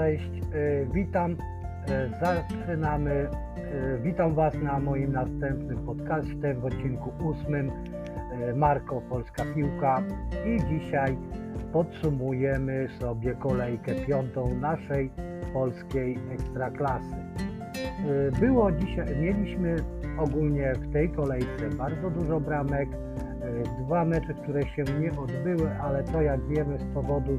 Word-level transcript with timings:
cześć, 0.00 0.30
e, 0.54 0.86
witam, 0.94 1.36
e, 1.88 2.08
zaczynamy, 2.20 3.10
e, 3.10 3.28
witam 4.02 4.34
Was 4.34 4.54
na 4.54 4.80
moim 4.80 5.12
następnym 5.12 5.78
podcaście 5.86 6.54
w 6.54 6.64
odcinku 6.64 7.12
ósmym 7.24 7.70
Marko 8.56 9.00
Polska 9.00 9.44
Piłka. 9.54 10.02
I 10.46 10.58
dzisiaj 10.68 11.16
podsumujemy 11.72 12.88
sobie 13.00 13.34
kolejkę 13.34 13.94
piątą 13.94 14.54
naszej 14.54 15.10
polskiej 15.52 16.18
ekstraklasy. 16.32 17.16
Było 18.40 18.72
dzisiaj, 18.72 19.06
mieliśmy 19.20 19.76
ogólnie 20.18 20.72
w 20.74 20.92
tej 20.92 21.10
kolejce 21.10 21.70
bardzo 21.78 22.10
dużo 22.10 22.40
bramek, 22.40 22.88
dwa 23.84 24.04
mecze, 24.04 24.34
które 24.34 24.62
się 24.62 24.84
nie 25.00 25.10
odbyły, 25.18 25.70
ale 25.82 26.04
to 26.04 26.22
jak 26.22 26.48
wiemy 26.48 26.78
z 26.78 26.94
powodu 26.94 27.38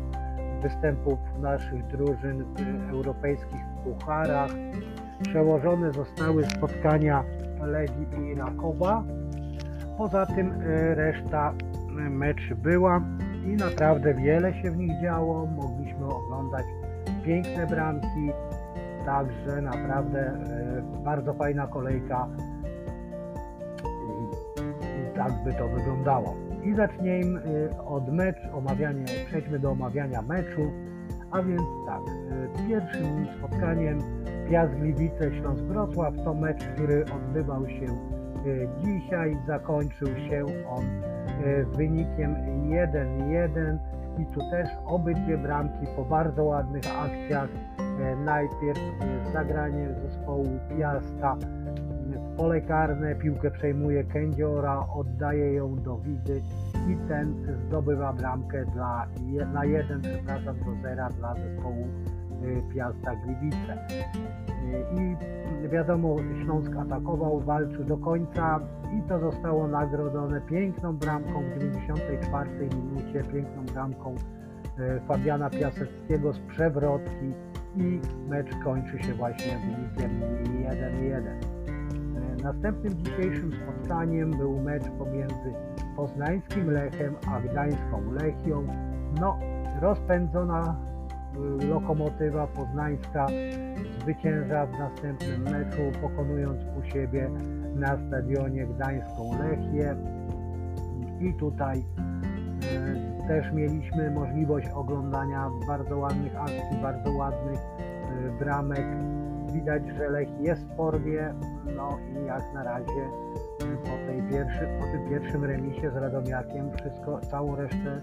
występów 0.61 1.19
naszych 1.39 1.87
drużyn 1.87 2.45
w 2.55 2.89
europejskich 2.89 3.61
pucharach. 3.83 4.51
Przełożone 5.23 5.91
zostały 5.91 6.45
spotkania 6.45 7.23
Legii 7.61 8.07
i 8.31 8.35
Rakowa. 8.35 9.03
Poza 9.97 10.25
tym 10.25 10.51
e, 10.51 10.95
reszta 10.95 11.53
e, 11.53 12.09
meczy 12.09 12.55
była 12.55 13.01
i 13.45 13.55
naprawdę 13.55 14.13
wiele 14.13 14.53
się 14.53 14.71
w 14.71 14.77
nich 14.77 15.01
działo. 15.01 15.45
Mogliśmy 15.45 16.05
oglądać 16.05 16.65
piękne 17.25 17.67
bramki, 17.67 18.31
także 19.05 19.61
naprawdę 19.61 20.19
e, 20.19 21.03
bardzo 21.03 21.33
fajna 21.33 21.67
kolejka. 21.67 22.27
I 24.81 25.15
tak 25.15 25.31
by 25.43 25.53
to 25.53 25.67
wyglądało. 25.67 26.50
I 26.63 26.73
zacznijmy 26.75 27.39
y, 27.39 27.81
od 27.85 28.13
meczu, 28.13 28.47
omawianie, 28.53 29.05
przejdźmy 29.27 29.59
do 29.59 29.71
omawiania 29.71 30.21
meczu. 30.21 30.71
A 31.31 31.43
więc 31.43 31.61
tak, 31.85 32.01
y, 32.01 32.67
pierwszym 32.67 33.27
spotkaniem 33.37 33.99
Piast 34.49 34.73
Gliwice 34.73 35.31
Śląsk 35.39 35.63
Wrocław 35.63 36.13
to 36.25 36.33
mecz, 36.33 36.65
który 36.65 37.05
odbywał 37.15 37.67
się 37.67 37.85
y, 38.45 38.69
dzisiaj, 38.83 39.37
zakończył 39.47 40.07
się 40.07 40.45
on 40.69 40.85
wynikiem 41.77 42.35
1-1 42.69 43.77
i 44.19 44.25
tu 44.25 44.39
też 44.39 44.69
obydwie 44.85 45.37
bramki 45.37 45.87
po 45.95 46.05
bardzo 46.05 46.43
ładnych 46.43 46.83
akcjach. 46.99 47.49
Najpierw 48.25 48.79
zagranie 49.33 49.89
zespołu 50.03 50.59
Piasta 50.77 51.37
pole 52.37 52.61
karne, 52.61 53.15
piłkę 53.15 53.51
przejmuje 53.51 54.03
Kędziora, 54.03 54.87
oddaje 54.95 55.53
ją 55.53 55.75
do 55.75 55.97
Widy 55.97 56.41
i 56.89 57.07
ten 57.07 57.35
zdobywa 57.67 58.13
bramkę 58.13 58.65
dla, 58.65 59.07
na 59.53 59.65
jeden, 59.65 60.01
przepraszam, 60.01 60.55
do 60.59 60.81
zera 60.81 61.09
dla 61.09 61.35
zespołu 61.35 61.87
y, 62.43 62.73
Piasta 62.73 63.15
Gliwice. 63.15 63.73
Y, 63.73 65.65
I 65.65 65.69
wiadomo, 65.69 66.15
Śląsk 66.43 66.75
atakował, 66.75 67.39
walczył 67.39 67.83
do 67.83 67.97
końca 67.97 68.59
i 68.99 69.09
to 69.09 69.19
zostało 69.19 69.67
nagrodzone 69.67 70.41
piękną 70.41 70.97
bramką 70.97 71.43
w 71.43 71.59
94 71.59 72.49
minucie, 72.75 73.23
piękną 73.23 73.65
bramką 73.73 74.15
y, 74.15 74.99
Fabiana 75.07 75.49
Piaseckiego 75.49 76.33
z 76.33 76.39
przewrotki 76.39 77.33
i 77.75 77.99
mecz 78.29 78.49
kończy 78.63 79.03
się 79.03 79.13
właśnie 79.13 79.57
wynikiem 79.57 80.21
1-1. 80.69 81.60
Następnym 82.43 82.97
dzisiejszym 82.97 83.51
spotkaniem 83.63 84.31
był 84.31 84.61
mecz 84.61 84.83
pomiędzy 84.99 85.53
poznańskim 85.95 86.71
Lechem 86.71 87.15
a 87.27 87.41
gdańską 87.41 88.11
Lechią. 88.11 88.67
No, 89.19 89.39
rozpędzona 89.81 90.75
y, 91.61 91.67
lokomotywa 91.67 92.47
poznańska 92.47 93.27
zwycięża 94.01 94.65
w 94.65 94.79
następnym 94.79 95.41
meczu, 95.41 95.99
pokonując 96.01 96.59
u 96.79 96.91
siebie 96.91 97.29
na 97.75 97.97
stadionie 98.07 98.67
gdańską 98.67 99.31
Lechię. 99.39 99.95
I 101.19 101.33
tutaj 101.33 101.79
y, 101.79 103.27
też 103.27 103.51
mieliśmy 103.53 104.11
możliwość 104.11 104.67
oglądania 104.67 105.49
bardzo 105.67 105.97
ładnych 105.97 106.35
akcji, 106.35 106.81
bardzo 106.81 107.11
ładnych 107.11 107.59
y, 107.59 108.39
bramek 108.39 108.85
widać, 109.53 109.83
że 109.97 110.09
Lech 110.09 110.29
jest 110.39 110.61
w 110.61 110.75
formie, 110.75 111.33
no 111.75 111.97
i 112.11 112.25
jak 112.25 112.53
na 112.53 112.63
razie 112.63 113.09
po, 113.59 114.07
tej 114.07 114.21
pierwszy, 114.29 114.67
po 114.79 114.85
tym 114.85 115.09
pierwszym 115.09 115.45
remisie 115.45 115.91
z 115.91 115.95
Radomiakiem 115.95 116.71
wszystko, 116.77 117.19
całą 117.19 117.55
resztę 117.55 118.01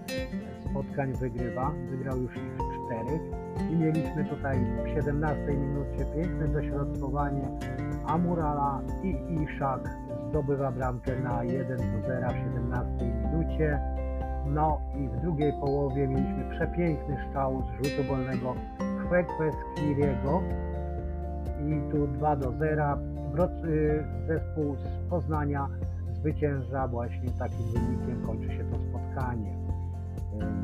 spotkań 0.69 1.13
wygrywa. 1.13 1.71
Wygrał 1.89 2.17
już 2.17 2.35
ich 2.35 2.53
czterech 2.55 3.21
i 3.71 3.75
mieliśmy 3.75 4.25
tutaj 4.25 4.57
w 4.85 4.87
17 4.87 5.47
minucie 5.47 6.05
piękne 6.15 6.47
dośrodkowanie 6.47 7.47
Amurala 8.05 8.81
i 9.03 9.15
Iszak 9.43 9.89
zdobywa 10.29 10.71
bramkę 10.71 11.19
na 11.19 11.43
1 11.43 11.77
do 11.77 12.07
0 12.07 12.27
w 12.29 12.33
17 12.33 13.05
minucie. 13.05 13.79
No 14.45 14.81
i 14.95 15.07
w 15.07 15.21
drugiej 15.21 15.53
połowie 15.53 16.07
mieliśmy 16.07 16.49
przepiękny 16.49 17.17
strzał 17.27 17.63
z 17.63 17.85
rzutu 17.85 18.03
wolnego 18.03 18.55
Kwekweskieriego 19.05 20.41
i 21.67 21.91
tu 21.91 22.07
2 22.07 22.35
do 22.35 22.51
0. 22.51 22.97
Y, 23.65 24.03
zespół 24.27 24.75
z 24.75 25.09
Poznania 25.09 25.67
zwycięża 26.13 26.87
właśnie 26.87 27.29
takim 27.39 27.65
wynikiem, 27.73 28.25
kończy 28.25 28.47
się 28.47 28.63
to 28.63 28.79
spotkanie. 28.79 29.53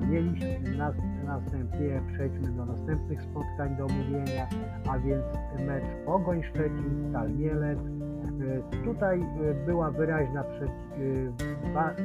Y, 0.04 0.08
mieliśmy 0.08 0.78
następnie, 1.26 2.02
przejdźmy 2.14 2.52
do 2.52 2.66
następnych 2.66 3.22
spotkań 3.22 3.76
do 3.78 3.86
omówienia, 3.86 4.48
a 4.90 5.00
więc 5.00 5.24
mecz 5.68 6.06
Pogoń 6.06 6.44
Szczecin, 6.44 7.10
Stal 7.10 7.32
Mielec. 7.32 7.80
Y, 7.80 8.84
tutaj 8.84 9.26
była 9.66 9.92
wyraźna, 9.92 10.44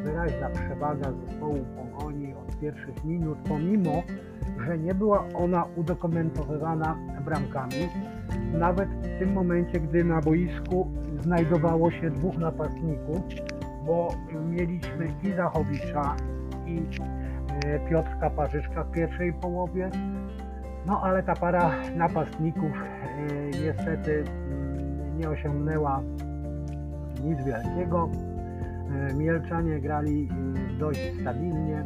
wyraźna 0.04 0.50
przewaga 0.50 1.12
zespołu 1.12 1.64
Pogoni 1.76 2.34
od 2.34 2.58
pierwszych 2.58 3.04
minut, 3.04 3.38
pomimo, 3.48 4.02
że 4.66 4.78
nie 4.78 4.94
była 4.94 5.24
ona 5.34 5.64
udokumentowywana 5.76 6.96
bramkami 7.24 7.88
nawet 8.52 8.88
w 8.88 9.18
tym 9.18 9.32
momencie, 9.32 9.80
gdy 9.80 10.04
na 10.04 10.20
boisku 10.20 10.90
znajdowało 11.18 11.90
się 11.90 12.10
dwóch 12.10 12.38
napastników, 12.38 13.20
bo 13.86 14.14
mieliśmy 14.50 15.08
i 15.22 15.32
Zachowicza, 15.32 16.16
i 16.66 16.82
e, 17.66 17.88
Piotrka 17.90 18.30
Parzyszka 18.30 18.84
w 18.84 18.90
pierwszej 18.90 19.32
połowie, 19.32 19.90
no 20.86 21.00
ale 21.02 21.22
ta 21.22 21.34
para 21.34 21.70
napastników 21.96 22.72
e, 22.72 23.64
niestety 23.64 24.24
mm, 24.24 25.18
nie 25.18 25.28
osiągnęła 25.28 26.02
nic 27.24 27.38
wielkiego. 27.44 28.08
E, 29.10 29.14
Mielczanie 29.14 29.80
grali 29.80 30.28
dość 30.78 31.20
stabilnie, 31.20 31.84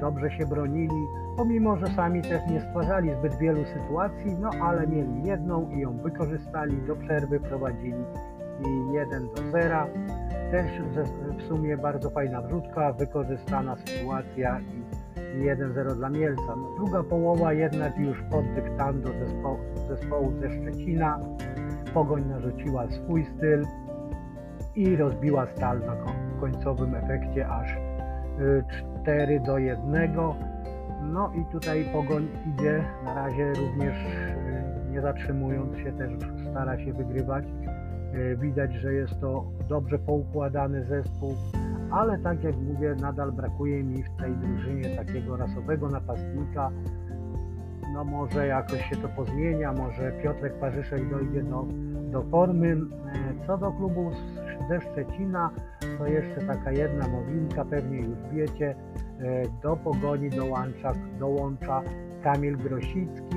dobrze 0.00 0.30
się 0.30 0.46
bronili, 0.46 1.06
pomimo 1.36 1.76
że 1.76 1.86
sami 1.86 2.22
też 2.22 2.46
nie 2.50 2.60
stwarzali 2.60 3.10
zbyt 3.14 3.34
wielu 3.34 3.64
sytuacji, 3.64 4.36
no 4.40 4.50
ale 4.62 4.86
mieli 4.86 5.22
jedną 5.24 5.70
i 5.70 5.80
ją 5.80 5.98
wykorzystali, 5.98 6.82
do 6.82 6.96
przerwy 6.96 7.40
prowadzili 7.40 8.04
i 8.60 8.92
1 8.92 9.28
do 9.36 9.50
0. 9.52 9.86
Też 10.50 10.66
w 11.38 11.42
sumie 11.42 11.76
bardzo 11.76 12.10
fajna 12.10 12.42
wrzutka, 12.42 12.92
wykorzystana 12.92 13.76
sytuacja 13.76 14.60
i 15.16 15.42
1-0 15.42 15.96
dla 15.96 16.10
Mielca. 16.10 16.56
No, 16.56 16.74
druga 16.76 17.02
połowa 17.02 17.52
jednak 17.52 17.98
już 17.98 18.22
pod 18.30 18.44
dyktando 18.54 19.08
zespołu, 19.08 19.58
zespołu 19.88 20.32
ze 20.40 20.50
Szczecina. 20.50 21.20
Pogoń 21.94 22.24
narzuciła 22.28 22.90
swój 22.90 23.24
styl 23.24 23.64
i 24.74 24.96
rozbiła 24.96 25.46
stal 25.46 25.80
na 25.80 25.96
końcowym 26.40 26.94
efekcie 26.94 27.48
aż 27.48 27.76
4 29.02 29.34
y, 29.34 29.40
do 29.40 29.58
1. 29.58 30.10
No 31.12 31.32
i 31.34 31.52
tutaj 31.52 31.84
Pogoń 31.92 32.28
idzie 32.54 32.84
na 33.04 33.14
razie 33.14 33.52
również 33.52 33.96
y, 33.96 34.90
nie 34.90 35.00
zatrzymując 35.00 35.76
się, 35.76 35.92
też 35.92 36.12
stara 36.50 36.78
się 36.78 36.92
wygrywać. 36.92 37.44
Y, 38.14 38.36
widać, 38.36 38.74
że 38.74 38.94
jest 38.94 39.20
to 39.20 39.44
dobrze 39.68 39.98
poukładany 39.98 40.84
zespół, 40.84 41.34
ale 41.90 42.18
tak 42.18 42.44
jak 42.44 42.56
mówię, 42.56 42.96
nadal 43.00 43.32
brakuje 43.32 43.84
mi 43.84 44.02
w 44.02 44.10
tej 44.16 44.36
drużynie 44.36 44.96
takiego 44.96 45.36
rasowego 45.36 45.88
napastnika. 45.88 46.70
No 47.94 48.04
może 48.04 48.46
jakoś 48.46 48.88
się 48.90 48.96
to 48.96 49.08
pozmienia, 49.08 49.72
może 49.72 50.12
Piotrek 50.22 50.58
Parzyszek 50.60 51.10
dojdzie 51.10 51.42
do, 51.42 51.66
do 52.12 52.22
formy. 52.22 52.72
Y, 52.72 53.46
co 53.46 53.58
do 53.58 53.72
klubu 53.72 54.10
ze 54.68 54.80
Szczecina, 54.80 55.50
to 55.98 56.06
jeszcze 56.06 56.40
taka 56.40 56.72
jedna 56.72 57.08
nowinka, 57.08 57.64
pewnie 57.64 57.98
już 57.98 58.18
wiecie, 58.32 58.74
do 59.62 59.76
pogoni 59.76 60.30
dołącza, 60.30 60.92
dołącza 61.18 61.82
Kamil 62.22 62.56
Grosicki. 62.56 63.36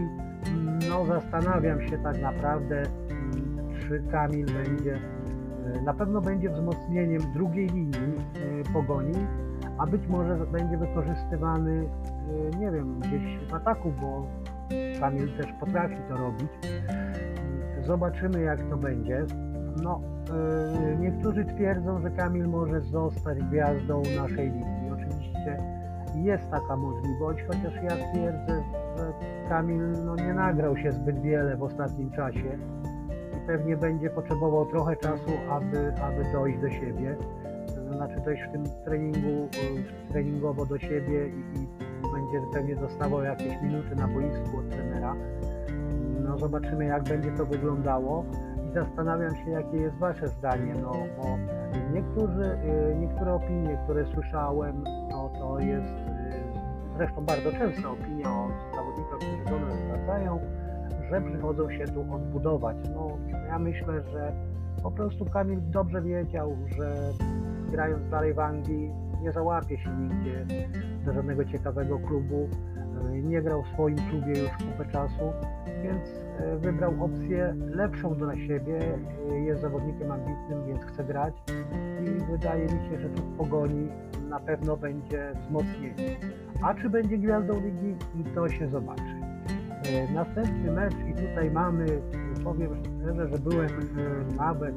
No 0.90 1.06
zastanawiam 1.06 1.88
się 1.88 1.98
tak 1.98 2.22
naprawdę, 2.22 2.84
mm, 3.10 3.80
czy 3.80 4.04
Kamil 4.12 4.46
będzie, 4.46 5.00
e, 5.76 5.82
na 5.82 5.94
pewno 5.94 6.22
będzie 6.22 6.50
wzmocnieniem 6.50 7.22
drugiej 7.34 7.68
linii 7.68 8.16
e, 8.36 8.74
pogoni, 8.74 9.28
a 9.78 9.86
być 9.86 10.08
może 10.08 10.38
będzie 10.38 10.78
wykorzystywany, 10.78 11.90
nie 12.60 12.72
wiem, 12.72 13.00
gdzieś 13.00 13.50
w 13.50 13.54
ataku, 13.54 13.94
bo 14.02 14.28
Kamil 15.00 15.38
też 15.38 15.48
potrafi 15.60 15.96
to 16.10 16.18
robić. 16.18 16.50
Zobaczymy 17.86 18.42
jak 18.42 18.70
to 18.70 18.78
będzie. 18.78 19.26
No, 19.84 20.02
niektórzy 21.00 21.46
twierdzą, 21.46 22.02
że 22.02 22.12
Kamil 22.12 22.48
może 22.48 22.82
zostać 22.82 23.44
gwiazdą 23.44 24.02
naszej 24.16 24.52
ligi. 24.52 24.77
Oczywiście 25.48 25.78
jest 26.16 26.52
taka 26.52 26.76
możliwość, 26.78 27.44
chociaż 27.48 27.84
ja 27.84 28.12
twierdzę, 28.12 28.64
że 28.98 29.14
Kamil 29.50 29.92
no, 30.06 30.16
nie 30.16 30.34
nagrał 30.34 30.78
się 30.78 30.92
zbyt 30.92 31.22
wiele 31.22 31.58
w 31.58 31.64
ostatnim 31.64 32.12
czasie 32.12 32.58
i 33.38 33.48
pewnie 33.48 33.78
będzie 33.78 34.10
potrzebował 34.10 34.66
trochę 34.66 34.96
czasu, 34.96 35.32
aby, 35.50 35.94
aby 36.02 36.32
dojść 36.34 36.60
do 36.60 36.70
siebie. 36.70 37.16
To 37.68 37.94
znaczy 37.94 38.16
dojść 38.26 38.44
w 38.44 38.52
tym 38.52 38.64
treningu, 38.86 39.48
treningowo 40.10 40.66
do 40.66 40.80
siebie 40.80 41.28
i, 41.28 41.60
i 41.60 41.68
będzie 42.14 42.48
pewnie 42.54 42.76
dostawał 42.76 43.24
jakieś 43.24 43.62
minuty 43.62 43.96
na 43.96 44.08
boisku 44.08 44.58
od 44.58 44.70
trenera. 44.70 45.16
No 46.24 46.38
zobaczymy 46.38 46.86
jak 46.86 47.04
będzie 47.04 47.32
to 47.32 47.46
wyglądało 47.46 48.26
i 48.70 48.74
zastanawiam 48.74 49.36
się 49.36 49.52
jakie 49.52 49.78
jest 49.78 49.98
Wasze 49.98 50.28
zdanie, 50.28 50.74
no 50.82 50.92
bo 51.18 51.38
niektórzy, 51.94 52.58
niektóre 53.00 53.34
opinie, 53.34 53.80
które 53.84 54.06
słyszałem, 54.06 54.84
to 55.40 55.60
jest 55.60 55.94
zresztą 56.98 57.26
bardzo 57.26 57.52
częsta 57.52 57.92
opinia 57.92 58.28
od 58.46 58.76
zawodników, 58.76 59.16
którzy 59.16 59.46
do 59.46 59.60
nas 59.66 59.82
wracają, 59.88 60.40
że 61.10 61.22
przychodzą 61.22 61.72
się 61.72 61.86
tu 61.86 62.14
odbudować. 62.14 62.78
No 62.96 63.08
ja 63.48 63.60
myślę, 63.60 64.02
że 64.02 64.34
po 64.84 64.92
prostu 64.92 65.26
Kamil 65.26 65.60
dobrze 65.62 66.02
wiedział, 66.02 66.58
że 66.78 66.94
grając 67.72 68.10
dalej 68.10 68.34
w 68.34 68.40
Anglii 68.40 68.92
nie 69.22 69.32
załapie 69.32 69.78
się 69.78 69.90
nigdzie 69.90 70.46
do 71.06 71.14
żadnego 71.14 71.46
ciekawego 71.46 72.00
klubu. 72.00 72.50
Nie 73.24 73.42
grał 73.42 73.64
w 73.64 73.68
swoim 73.68 73.98
klubie 73.98 74.40
już 74.42 74.52
kupę 74.52 74.92
czasu, 74.92 75.34
więc 75.84 76.26
wybrał 76.62 76.94
opcję 77.00 77.56
lepszą 77.58 78.16
dla 78.16 78.36
siebie. 78.36 78.80
Jest 79.46 79.62
zawodnikiem 79.62 80.12
ambitnym, 80.12 80.66
więc 80.68 80.86
chce 80.86 81.04
grać 81.04 81.34
i 82.02 82.32
wydaje 82.32 82.64
mi 82.64 82.90
się, 82.90 83.00
że 83.00 83.10
tu 83.10 83.22
w 83.22 83.38
pogoni 83.38 83.90
na 84.30 84.40
pewno 84.40 84.78
będzie 84.78 85.32
wzmocnienie. 85.42 86.18
A 86.62 86.74
czy 86.74 86.90
będzie 86.90 87.18
gwiazdą 87.18 87.54
ligi, 87.54 87.96
to 88.36 88.50
się 88.50 88.68
zobaczy. 88.68 89.18
Następny 90.14 90.72
mecz 90.72 90.94
i 90.94 91.14
tutaj 91.14 91.52
mamy, 91.52 91.86
powiem 92.44 92.72
szczerze, 92.76 93.28
że 93.28 93.38
byłem 93.38 93.70
nawet 94.38 94.76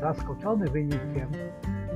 zaskoczony 0.00 0.68
wynikiem, 0.68 1.28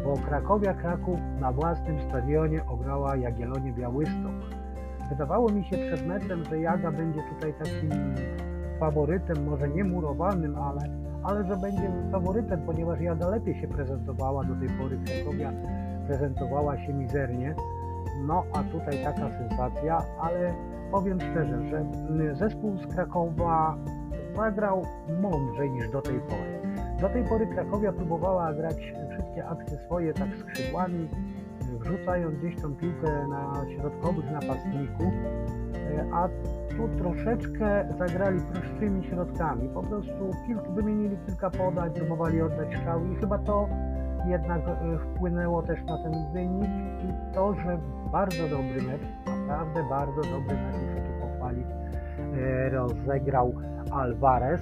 bo 0.05 0.15
Krakowia 0.15 0.75
Kraków 0.75 1.19
na 1.41 1.53
własnym 1.53 2.01
stadionie 2.09 2.67
ograła 2.69 3.17
Jagiellonię 3.17 3.73
Białystok. 3.73 4.33
Wydawało 5.09 5.49
mi 5.53 5.65
się 5.65 5.77
przed 5.77 6.07
meczem, 6.07 6.45
że 6.45 6.61
Jaga 6.61 6.93
będzie 6.93 7.21
tutaj 7.35 7.55
takim 7.55 7.91
faworytem, 8.81 9.45
może 9.45 9.69
nie 9.69 9.85
murowanym, 9.85 10.57
ale, 10.57 10.81
ale 11.23 11.47
że 11.47 11.57
będzie 11.57 11.93
faworytem, 12.13 12.63
ponieważ 12.67 13.01
Jaga 13.01 13.29
lepiej 13.29 13.61
się 13.61 13.69
prezentowała 13.69 14.45
do 14.45 14.55
tej 14.55 14.69
pory. 14.69 14.99
Krakowia 15.07 15.53
prezentowała 16.07 16.79
się 16.79 16.93
mizernie. 16.93 17.55
No 18.27 18.45
a 18.53 18.63
tutaj 18.63 19.05
taka 19.05 19.31
sensacja, 19.31 20.03
ale 20.21 20.55
powiem 20.91 21.21
szczerze, 21.21 21.69
że 21.69 21.85
zespół 22.35 22.79
z 22.79 22.87
Krakowa 22.87 23.77
zagrał 24.37 24.83
mądrzej 25.21 25.71
niż 25.71 25.91
do 25.91 26.03
tej 26.03 26.21
pory. 26.21 26.61
Do 27.01 27.09
tej 27.09 27.25
pory 27.25 27.47
Krakowia 27.47 27.93
próbowała 27.93 28.55
grać 28.55 28.77
wszystkie 29.11 29.47
akcje 29.47 29.79
swoje 29.79 30.15
tak 30.15 30.29
skrzydłami, 30.37 31.09
wrzucając 31.81 32.39
gdzieś 32.39 32.57
tą 32.63 32.75
piłkę 32.75 33.29
na 33.29 33.53
środkowych 33.77 34.31
napastników, 34.31 35.13
a 36.13 36.29
tu 36.77 36.89
troszeczkę 36.99 37.89
zagrali 37.99 38.41
prostszymi 38.41 39.05
środkami. 39.05 39.69
Po 39.69 39.83
prostu 39.83 40.31
kilk, 40.47 40.69
wymienili 40.69 41.17
kilka 41.27 41.51
podań, 41.51 41.91
próbowali 41.91 42.43
oddać 42.43 42.77
strzały 42.77 43.13
i 43.13 43.17
chyba 43.17 43.39
to 43.39 43.69
jednak 44.29 44.61
wpłynęło 45.01 45.63
też 45.63 45.85
na 45.85 45.99
ten 45.99 46.13
wynik 46.33 46.71
i 47.05 47.35
to, 47.35 47.55
że 47.55 47.79
bardzo 48.13 48.49
dobry 48.49 48.83
mecz, 48.83 49.03
naprawdę 49.27 49.85
bardzo 49.91 50.23
dobry 50.23 50.57
mecz, 50.57 50.77
muszę 50.77 51.03
tu 51.03 51.27
pochwalić, 51.27 51.67
rozegrał 52.71 53.53
Alvarez. 53.91 54.61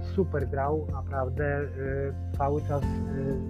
Super 0.00 0.48
grał, 0.48 0.86
naprawdę 0.92 1.60
cały 2.38 2.62
czas 2.62 2.82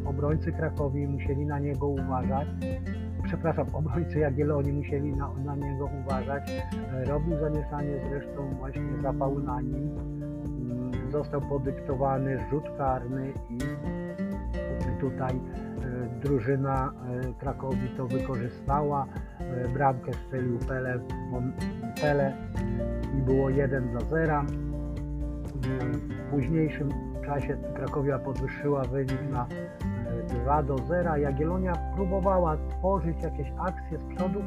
obrońcy 0.07 0.53
Krakowi 0.53 1.07
musieli 1.07 1.47
na 1.47 1.59
niego 1.59 1.89
uważać. 1.89 2.49
Przepraszam, 3.23 3.67
obrońcy 3.73 4.19
Jagiellonii 4.19 4.73
musieli 4.73 5.17
na, 5.17 5.31
na 5.45 5.57
niego 5.57 5.89
uważać. 6.05 6.65
Robił 7.07 7.39
zamieszanie 7.39 8.01
zresztą 8.09 8.55
właśnie 8.59 9.03
zapał 9.03 9.39
na 9.39 9.61
nim. 9.61 9.91
Został 11.11 11.41
podyktowany 11.41 12.39
rzut 12.51 12.65
karny 12.79 13.33
i 13.51 13.59
tutaj 15.01 15.41
drużyna 16.23 16.93
Krakowi 17.39 17.89
to 17.97 18.07
wykorzystała. 18.07 19.07
Bramkę 19.75 20.13
strzelił 20.13 20.59
Pele, 20.59 20.99
Pele 22.01 22.33
i 23.19 23.23
było 23.23 23.51
1 23.51 23.93
do 23.93 24.01
0. 24.01 24.43
W 25.55 26.31
późniejszym 26.31 26.89
czasie 27.25 27.57
Krakowia 27.75 28.19
podwyższyła 28.19 28.83
wynik 28.83 29.31
na 29.31 29.47
2 30.29 30.63
do 30.63 30.79
0. 30.79 31.17
Jagiellonia 31.17 31.73
próbowała 31.95 32.57
tworzyć 32.57 33.23
jakieś 33.23 33.53
akcje 33.59 33.99
z 33.99 34.05
przodu, 34.05 34.41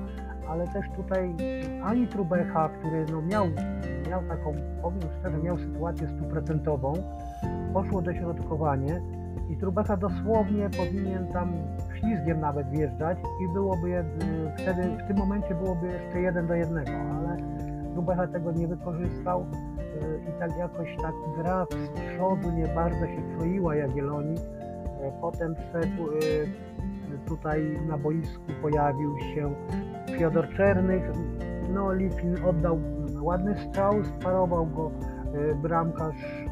ale 0.50 0.68
też 0.68 0.86
tutaj 0.96 1.36
ani 1.84 2.08
Trubecha, 2.08 2.70
który 2.70 3.06
no 3.12 3.22
miał, 3.22 3.48
miał 4.10 4.24
taką, 4.24 4.54
powiem 4.82 5.02
szczerze, 5.20 5.38
miał 5.38 5.58
sytuację 5.58 6.08
stuprocentową, 6.08 6.94
poszło 7.74 8.02
dośrodkowanie 8.02 9.02
i 9.50 9.58
Trubecha 9.58 9.98
dosłownie 9.98 10.70
powinien 10.78 11.28
tam 11.28 11.54
ślizgiem 12.00 12.40
nawet 12.40 12.70
wjeżdżać 12.70 13.18
i 13.42 13.54
byłoby 13.54 14.04
wtedy 14.58 14.82
w 15.04 15.08
tym 15.08 15.18
momencie 15.18 15.56
byłoby 15.56 15.88
jeszcze 15.88 16.22
jeden 16.22 16.48
do 16.48 16.54
jednego, 16.54 16.92
ale 16.92 17.38
Trubecha 17.94 18.28
tego 18.28 18.52
nie 18.52 18.68
wykorzystał 18.68 19.46
i 20.30 20.40
tak 20.40 20.58
jakoś 20.58 20.98
tak 21.02 21.14
gra 21.38 21.66
z 21.72 22.00
przodu 22.14 22.52
nie 22.52 22.68
bardzo 22.68 23.06
się 23.06 23.38
kroiła 23.38 23.76
Jagiellonii. 23.76 24.38
Potem 25.22 25.56
wszedł 25.56 26.10
tutaj 27.28 27.78
na 27.88 27.98
boisku 27.98 28.44
pojawił 28.62 29.20
się 29.20 29.54
Fiodor 30.18 30.50
Czernych. 30.50 31.04
No 31.74 31.94
Litwin 31.94 32.36
oddał 32.46 32.80
ładny 33.22 33.56
strzał, 33.58 34.06
sparował 34.06 34.66
go 34.66 34.92
bramkarz 35.62 36.46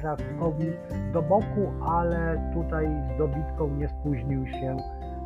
Krakowi 0.00 0.72
do 1.12 1.22
boku, 1.22 1.72
ale 1.86 2.50
tutaj 2.54 2.88
z 3.14 3.18
dobitką 3.18 3.68
nie 3.68 3.88
spóźnił 3.88 4.46
się 4.46 4.76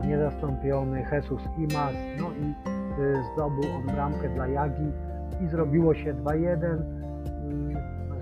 niezastąpiony 0.05 1.05
Jesus 1.13 1.43
Imas. 1.59 1.95
No 2.21 2.31
i 2.31 2.55
zdobył 3.33 3.65
on 3.77 3.87
bramkę 3.87 4.29
dla 4.29 4.47
Jagi 4.47 4.93
i 5.45 5.49
zrobiło 5.49 5.95
się 5.95 6.15
2-1 6.15 6.59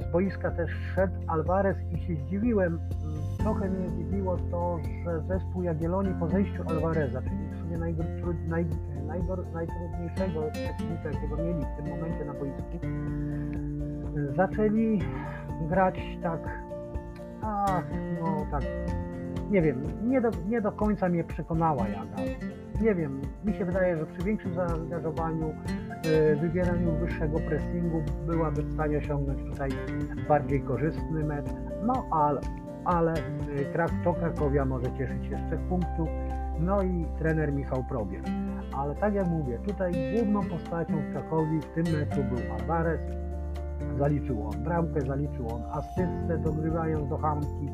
z 0.01 0.13
boiska 0.13 0.51
też 0.51 0.71
szedł 0.95 1.15
Alvarez 1.27 1.77
i 1.93 1.99
się 1.99 2.15
zdziwiłem. 2.17 2.81
Trochę 3.39 3.71
mnie 3.71 3.89
zdziwiło 3.89 4.37
to, 4.51 4.79
że 5.05 5.23
zespół 5.29 5.63
Jagiellonii 5.63 6.15
po 6.21 6.29
zejściu 6.29 6.63
Alvareza, 6.69 7.23
czyli 7.23 7.49
w 7.53 7.59
sumie 7.61 7.79
naj, 7.79 7.95
naj, 8.49 8.67
naj, 9.07 9.23
najtrudniejszego 9.53 10.43
przeciwnika, 10.53 11.11
jakiego 11.11 11.37
mieli 11.37 11.65
w 11.65 11.77
tym 11.77 11.89
momencie 11.89 12.25
na 12.25 12.35
boisku, 12.35 12.79
zaczęli 14.37 14.99
grać 15.69 16.01
tak, 16.23 16.41
ach, 17.43 17.85
no 18.21 18.47
tak, 18.51 18.63
nie 19.51 19.63
wiem, 19.63 19.83
nie 20.03 20.21
do, 20.21 20.31
nie 20.49 20.61
do 20.61 20.73
końca 20.73 21.09
mnie 21.09 21.25
przekonała 21.25 21.89
Jaga. 21.89 22.17
Nie 22.83 22.95
wiem, 22.95 23.21
mi 23.45 23.55
się 23.55 23.65
wydaje, 23.65 23.97
że 23.97 24.07
przy 24.07 24.25
większym 24.25 24.55
zaangażowaniu, 24.55 25.55
wybieraniu 26.41 26.93
wyższego 26.93 27.39
pressingu 27.39 28.03
byłaby 28.27 28.63
w 28.63 28.73
stanie 28.73 28.99
osiągnąć 28.99 29.43
tutaj 29.51 29.71
bardziej 30.29 30.61
korzystny 30.61 31.25
mecz. 31.25 31.47
No 31.83 32.07
ale, 32.11 32.41
ale 32.85 33.15
to 34.05 34.15
Krakowia 34.15 34.65
może 34.65 34.87
cieszyć 34.99 35.25
się 35.25 35.37
z 35.37 35.47
trzech 35.47 35.61
punktów. 35.61 36.09
No 36.61 36.83
i 36.83 37.07
trener 37.19 37.53
Michał 37.53 37.85
Probierz. 37.89 38.27
Ale 38.77 38.95
tak 38.95 39.15
jak 39.15 39.27
mówię, 39.29 39.59
tutaj 39.59 39.93
główną 40.15 40.43
postacią 40.43 40.93
w 41.01 41.13
Krakowi 41.13 41.61
w 41.61 41.67
tym 41.67 41.99
meczu 41.99 42.25
był 42.25 42.55
Alvarez. 42.55 43.01
Zaliczył 43.99 44.47
on 44.47 44.65
bramkę, 44.65 45.01
zaliczył 45.01 45.49
on 45.49 45.63
asystę, 45.71 46.39
dogrywając 46.45 47.09
do 47.09 47.19
Hamki, 47.19 47.69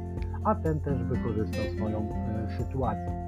a 0.44 0.54
ten 0.54 0.80
też 0.80 1.02
wykorzystał 1.02 1.64
swoją 1.76 1.98
e, 1.98 2.48
sytuację. 2.58 3.26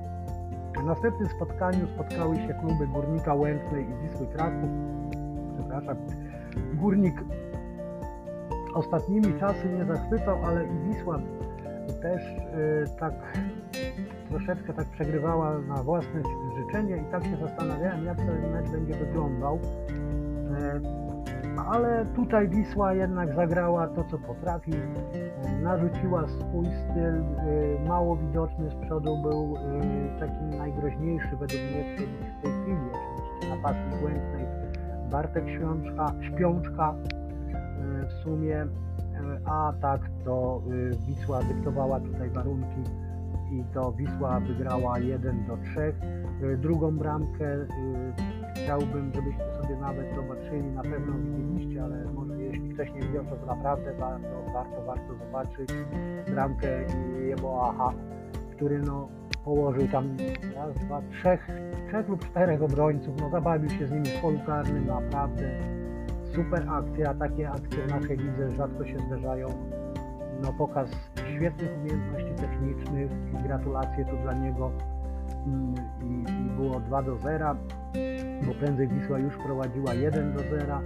W 0.80 0.84
następnym 0.84 1.28
spotkaniu 1.28 1.86
spotkały 1.94 2.36
się 2.36 2.54
kluby 2.60 2.86
Górnika 2.86 3.34
Łęcznej 3.34 3.86
i 3.90 4.08
Wisły 4.08 4.26
Kraków. 4.26 4.70
Przepraszam, 5.54 5.96
Górnik 6.74 7.24
ostatnimi 8.74 9.40
czasy 9.40 9.68
nie 9.78 9.84
zachwycał, 9.84 10.44
ale 10.44 10.64
i 10.64 10.78
Wisła 10.88 11.18
też 12.02 12.22
y, 12.22 12.98
tak 12.98 13.14
troszeczkę 14.28 14.72
tak 14.72 14.86
przegrywała 14.86 15.58
na 15.58 15.82
własne 15.82 16.22
życzenie 16.58 16.96
i 16.96 17.04
tak 17.12 17.24
się 17.24 17.36
zastanawiałem, 17.36 18.04
jak 18.04 18.16
ten 18.16 18.52
mecz 18.52 18.70
będzie 18.70 18.94
wyglądał. 18.94 19.58
Ale 21.66 22.06
tutaj 22.16 22.48
Wisła 22.48 22.94
jednak 22.94 23.34
zagrała 23.34 23.86
to, 23.86 24.04
co 24.04 24.18
potrafi. 24.18 24.72
Narzuciła 25.62 26.28
swój 26.28 26.66
styl, 26.66 27.14
e, 27.14 27.88
mało 27.88 28.16
widoczny 28.16 28.70
z 28.70 28.74
przodu 28.74 29.22
był 29.22 29.56
e, 29.56 30.20
taki 30.20 30.56
najgroźniejszy 30.58 31.28
według 31.30 31.62
mnie 31.62 31.94
w 31.94 31.98
tej, 31.98 32.06
w 32.06 32.42
tej 32.42 32.62
chwili. 32.62 32.90
Oczywiście 32.92 33.56
napastnik 33.56 34.02
Łęcznej 34.04 34.46
Bartek 35.10 35.48
Śpiączka, 35.48 36.12
Śpiączka 36.20 36.94
w 38.08 38.12
sumie, 38.12 38.66
a 39.44 39.72
tak 39.80 40.00
to 40.24 40.62
Wisła 41.06 41.42
dyktowała 41.42 42.00
tutaj 42.00 42.30
warunki 42.30 42.82
i 43.50 43.64
to 43.74 43.92
Wisła 43.92 44.40
wygrała 44.40 44.98
1 44.98 45.46
do 45.46 45.56
3. 45.56 45.94
Drugą 46.56 46.98
bramkę 46.98 47.56
chciałbym, 48.54 49.12
żebyście 49.14 49.57
sobie 49.68 49.80
nawet 49.80 50.14
zobaczyli, 50.14 50.70
na 50.70 50.82
pewno 50.82 51.12
widzieliście, 51.18 51.84
ale 51.84 52.04
może 52.04 52.42
jeśli 52.42 52.68
ktoś 52.68 52.92
nie 52.92 53.00
widział, 53.00 53.24
to 53.24 53.46
naprawdę 53.46 53.94
warto, 53.94 54.52
warto, 54.52 54.82
warto 54.86 55.14
zobaczyć 55.14 55.68
bramkę 56.30 56.68
Jeboaha, 57.20 57.92
który 58.52 58.78
no 58.78 59.08
położył 59.44 59.88
tam 59.88 60.16
raz, 60.54 60.74
dwa, 60.74 61.02
trzech, 61.10 61.48
trzech 61.88 62.08
lub 62.08 62.24
czterech 62.24 62.62
obrońców, 62.62 63.14
no 63.20 63.30
zabawił 63.30 63.70
się 63.70 63.86
z 63.86 63.90
nimi 63.90 64.06
w 64.06 64.20
polu 64.20 64.38
karnym, 64.46 64.86
naprawdę 64.86 65.50
super 66.34 66.66
akcja, 66.70 67.14
takie 67.14 67.50
akcje 67.50 67.86
w 67.86 67.90
naszej 67.90 68.16
lidze 68.16 68.50
rzadko 68.50 68.86
się 68.86 68.98
zdarzają. 68.98 69.48
No 70.42 70.52
pokaz 70.52 70.90
świetnych 71.36 71.70
umiejętności 71.80 72.34
technicznych 72.34 73.10
i 73.34 73.42
gratulacje 73.42 74.04
tu 74.04 74.16
dla 74.16 74.32
niego. 74.32 74.72
Mm, 75.46 75.74
i, 76.02 76.30
i 76.30 76.50
było 76.56 76.80
2 76.80 77.02
do 77.02 77.16
0 77.16 77.56
bo 78.48 78.54
prędzej 78.54 78.88
Wisła 78.88 79.18
już 79.18 79.36
prowadziła 79.36 79.94
1 79.94 80.32
do 80.32 80.38
0. 80.38 80.74
E, 80.74 80.80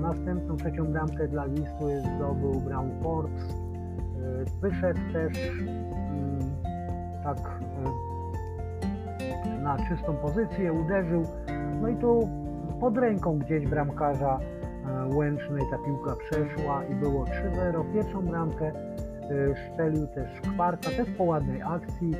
następną 0.00 0.56
trzecią 0.56 0.84
bramkę 0.84 1.28
dla 1.28 1.48
Wisły 1.48 2.00
zdobył 2.16 2.60
Brown 2.60 2.90
Forbes. 3.02 3.42
E, 3.42 4.60
wyszedł 4.60 5.00
też 5.12 5.32
mm, 5.60 6.38
tak 7.24 7.38
e, 9.48 9.62
na 9.62 9.76
czystą 9.88 10.16
pozycję, 10.16 10.72
uderzył. 10.72 11.26
No 11.82 11.88
i 11.88 11.96
tu 11.96 12.28
pod 12.80 12.98
ręką 12.98 13.38
gdzieś 13.38 13.66
bramkarza 13.66 14.40
Łęcznej 15.14 15.62
ta 15.70 15.78
piłka 15.78 16.16
przeszła 16.16 16.84
i 16.84 16.94
było 16.94 17.24
3-0. 17.24 17.92
Pierwszą 17.92 18.22
bramkę 18.22 18.72
strzelił 19.70 20.06
też 20.06 20.40
Kwarka, 20.40 20.90
też 20.90 21.10
po 21.18 21.24
ładnej 21.24 21.62
akcji 21.62 22.12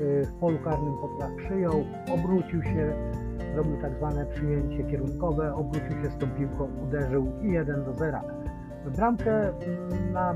w 0.00 0.32
polu 0.40 0.58
karnym 0.58 0.94
Potrach 1.00 1.30
przyjął, 1.36 1.84
obrócił 2.14 2.62
się 2.62 2.92
zrobił 3.54 3.76
tak 3.80 3.96
zwane 3.96 4.26
przyjęcie 4.26 4.84
kierunkowe, 4.84 5.54
obrócił 5.54 6.02
się 6.02 6.10
z 6.10 6.18
tą 6.18 6.26
piłką, 6.26 6.68
uderzył 6.84 7.26
i 7.42 7.52
1 7.52 7.84
do 7.84 7.92
0. 7.92 8.20
Bramkę 8.96 9.52
na 10.12 10.34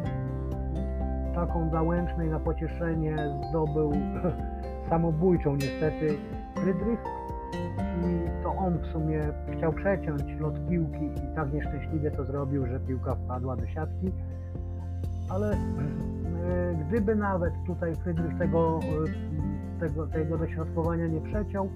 taką 1.35 1.71
załęcznej 1.71 2.31
na 2.31 2.41
pocieszenie 2.41 3.17
zdobył 3.49 3.93
samobójczą 4.91 5.57
niestety 5.57 6.19
Frydrych 6.55 6.99
i 8.03 8.43
to 8.43 8.55
on 8.57 8.79
w 8.79 8.87
sumie 8.87 9.21
chciał 9.57 9.73
przeciąć 9.73 10.41
lot 10.41 10.69
piłki 10.69 11.05
i 11.05 11.35
tak 11.37 11.53
nieszczęśliwie 11.53 12.11
to 12.11 12.25
zrobił, 12.25 12.67
że 12.67 12.81
piłka 12.81 13.15
wpadła 13.15 13.57
do 13.57 13.67
siatki. 13.67 14.13
Ale 15.29 15.53
e, 15.53 15.57
gdyby 16.75 17.17
nawet 17.17 17.53
tutaj 17.67 17.97
Frydrych 17.97 18.39
tego, 18.39 18.81
e, 19.79 19.81
tego, 19.81 20.07
tego 20.07 20.39
dośrodkowania 20.39 21.07
nie 21.07 21.21
przeciął, 21.21 21.69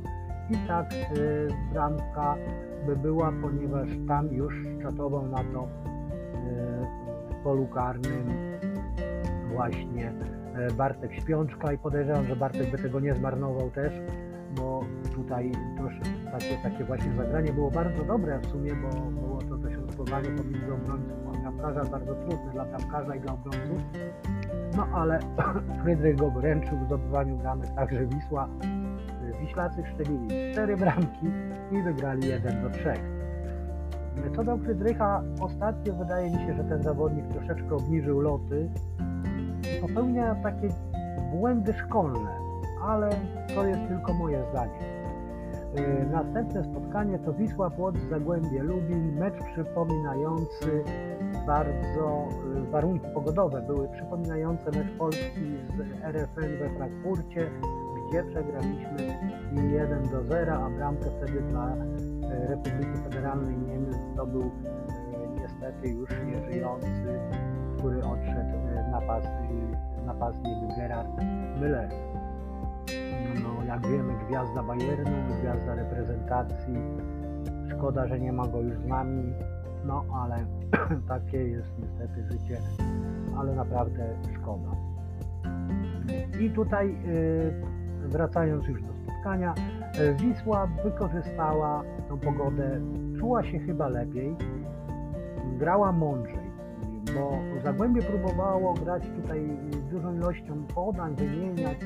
i 0.50 0.56
tak 0.68 0.92
y, 0.92 1.48
bramka 1.72 2.36
by 2.86 2.96
była, 2.96 3.32
ponieważ 3.42 3.88
tam 4.08 4.32
już 4.32 4.54
czatował 4.82 5.26
na 5.26 5.38
to 5.38 5.64
y, 5.64 5.68
w 7.30 7.42
polu 7.44 7.66
karnym 7.66 8.24
właśnie 9.52 10.12
y, 10.70 10.74
Bartek 10.74 11.14
Śpiączka 11.14 11.72
i 11.72 11.78
podejrzewam, 11.78 12.26
że 12.26 12.36
Bartek 12.36 12.70
by 12.70 12.78
tego 12.78 13.00
nie 13.00 13.14
zmarnował 13.14 13.70
też, 13.70 13.92
bo 14.56 14.84
tutaj 15.14 15.52
takie, 16.32 16.58
takie 16.62 16.84
właśnie 16.84 17.12
zagranie 17.16 17.52
było 17.52 17.70
bardzo 17.70 18.04
dobre 18.04 18.38
w 18.38 18.46
sumie, 18.46 18.72
bo 18.74 19.10
było 19.10 19.38
to 19.38 19.56
dośrodkowanie 19.56 20.28
pomiędzy 20.28 20.72
obrońców 20.72 21.20
a 21.28 21.38
bramkarza 21.42 21.84
bardzo 21.84 22.14
trudne 22.14 22.52
dla 22.52 22.64
bramkarza 22.64 23.14
i 23.14 23.20
dla 23.20 23.32
obrońców. 23.32 23.78
No 24.76 24.86
ale 24.94 25.18
Frydrych 25.82 26.16
go 26.16 26.30
wręczył 26.30 26.78
w 26.78 26.86
zdobywaniu 26.86 27.36
bramek, 27.36 27.68
także 27.76 28.06
Wisła 28.06 28.48
Wiślacy 29.40 29.82
strzelili 29.92 30.52
4 30.52 30.76
bramki 30.76 31.26
i 31.72 31.82
wygrali 31.82 32.28
1 32.28 32.62
do 32.62 32.70
3. 32.70 32.94
Co 34.36 34.44
do 34.44 34.56
Frydrycha, 34.56 35.22
ostatnio 35.40 35.94
wydaje 35.94 36.30
mi 36.30 36.46
się, 36.46 36.54
że 36.54 36.64
ten 36.64 36.82
zawodnik 36.82 37.28
troszeczkę 37.28 37.74
obniżył 37.76 38.20
loty. 38.20 38.70
Popełnia 39.80 40.34
takie 40.34 40.68
błędy 41.32 41.72
szkolne, 41.72 42.30
ale 42.82 43.10
to 43.54 43.66
jest 43.66 43.88
tylko 43.88 44.12
moje 44.12 44.44
zdanie. 44.50 45.00
Y, 45.78 46.06
następne 46.12 46.64
spotkanie 46.64 47.18
to 47.18 47.32
Wisła 47.32 47.70
Płoc 47.70 47.94
Zagłębie 48.10 48.62
Lubin, 48.62 49.18
mecz 49.18 49.34
przypominający 49.52 50.84
bardzo, 51.46 52.28
y, 52.56 52.70
warunki 52.70 53.06
pogodowe 53.14 53.62
były 53.62 53.88
przypominające 53.88 54.70
mecz 54.70 54.98
Polski 54.98 55.56
z 55.76 56.04
RFN 56.04 56.58
we 56.58 56.70
Frankfurcie 56.76 57.50
gdzie 58.10 58.24
przegraliśmy 58.24 59.18
1 59.72 60.02
do 60.02 60.24
0, 60.24 60.52
a 60.52 60.70
bramkę 60.70 61.10
wtedy 61.10 61.40
dla 61.40 61.76
e, 61.76 62.46
Republiki 62.46 62.98
Federalnej 63.04 63.58
Niemiec 63.58 63.96
zdobył 64.12 64.42
e, 64.42 65.40
niestety 65.40 65.88
już 65.88 66.10
nieżyjący, 66.26 67.20
który 67.78 67.98
odszedł 67.98 68.56
e, 68.76 68.90
napastnik, 70.06 70.76
Gerard 70.76 71.08
Müller. 71.60 71.88
No, 73.42 73.64
jak 73.66 73.86
wiemy, 73.86 74.12
gwiazda 74.28 74.62
Bayernu, 74.62 75.36
gwiazda 75.40 75.74
reprezentacji. 75.74 76.74
Szkoda, 77.76 78.06
że 78.06 78.20
nie 78.20 78.32
ma 78.32 78.46
go 78.46 78.60
już 78.60 78.78
z 78.78 78.86
nami, 78.86 79.32
no 79.84 80.04
ale 80.14 80.36
takie 81.08 81.48
jest 81.48 81.68
niestety 81.78 82.24
życie, 82.30 82.58
ale 83.36 83.54
naprawdę 83.54 84.04
szkoda. 84.34 84.70
I 86.40 86.50
tutaj 86.50 86.96
wracając 88.08 88.66
już 88.66 88.82
do 88.82 88.92
spotkania, 88.92 89.54
e, 89.98 90.14
Wisła 90.14 90.68
wykorzystała 90.84 91.82
tą 92.08 92.18
pogodę, 92.18 92.80
czuła 93.18 93.44
się 93.44 93.58
chyba 93.58 93.88
lepiej, 93.88 94.36
grała 95.58 95.92
mądrzej, 95.92 96.50
bo 97.14 97.38
Zagłębie 97.64 98.02
próbowało 98.02 98.74
grać 98.74 99.02
tutaj 99.22 99.56
dużą 99.90 100.14
ilością 100.14 100.66
podań, 100.74 101.16
wymieniać, 101.16 101.78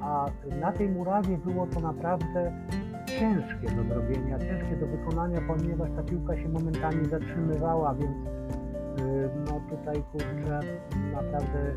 a 0.00 0.26
na 0.60 0.72
tej 0.72 0.88
murawie 0.88 1.38
było 1.38 1.66
to 1.66 1.80
naprawdę 1.80 2.52
ciężkie 3.06 3.76
do 3.76 3.84
zrobienia, 3.94 4.38
ciężkie 4.38 4.76
do 4.76 4.86
wykonania, 4.86 5.40
ponieważ 5.46 5.90
ta 5.96 6.02
piłka 6.02 6.36
się 6.36 6.48
momentami 6.48 7.06
zatrzymywała, 7.06 7.94
więc 7.94 8.16
y, 9.00 9.28
no 9.50 9.60
tutaj 9.70 10.02
kurczę 10.12 10.60
naprawdę 11.12 11.74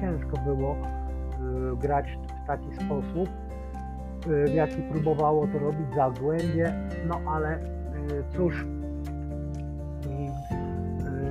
ciężko 0.00 0.36
było 0.44 0.76
grać 1.76 2.18
w 2.44 2.46
taki 2.46 2.74
sposób, 2.74 3.28
y, 4.26 4.44
w 4.44 4.54
jaki 4.54 4.82
próbowało 4.82 5.46
to 5.46 5.58
robić 5.58 5.94
Zagłębie, 5.94 6.72
no 7.08 7.20
ale 7.26 7.58
y, 7.58 7.62
cóż, 8.36 8.66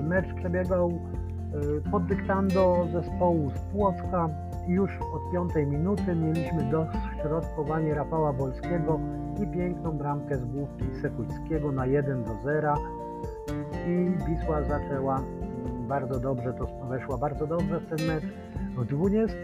mecz 0.03 0.33
przebiegał 0.33 0.99
pod 1.91 2.05
dyktando 2.05 2.87
zespołu 2.91 3.49
z 3.49 3.59
Płocka. 3.59 4.29
Już 4.67 4.91
od 4.91 5.31
piątej 5.33 5.67
minuty 5.67 6.15
mieliśmy 6.15 6.71
dośrodkowanie 6.71 7.93
Rafała 7.93 8.33
Wolskiego 8.33 8.99
i 9.43 9.47
piękną 9.47 9.97
bramkę 9.97 10.37
z 10.37 10.45
główki 10.45 10.85
Sekuńskiego 11.01 11.71
na 11.71 11.85
1 11.85 12.23
do 12.23 12.31
0 12.43 12.75
i 13.87 14.11
Wisła 14.27 14.63
zaczęła 14.63 15.17
mm, 15.17 15.87
bardzo 15.87 16.19
dobrze, 16.19 16.53
to 16.53 16.67
weszła 16.89 17.17
bardzo 17.17 17.47
dobrze 17.47 17.79
w 17.79 17.85
ten 17.89 18.07
mecz 18.07 18.23
w 18.77 18.85
20 18.85 19.37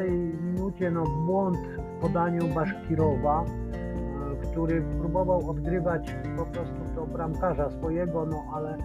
minucie 0.43 0.91
no, 0.91 1.03
błąd 1.03 1.57
w 1.57 2.01
podaniu 2.01 2.47
Baszkirowa, 2.55 3.43
e, 3.43 4.47
który 4.51 4.81
próbował 4.81 5.49
odgrywać 5.49 6.15
po 6.37 6.45
prostu 6.45 6.95
do 6.95 7.05
bramkarza 7.05 7.69
swojego, 7.69 8.25
no 8.25 8.43
ale 8.53 8.77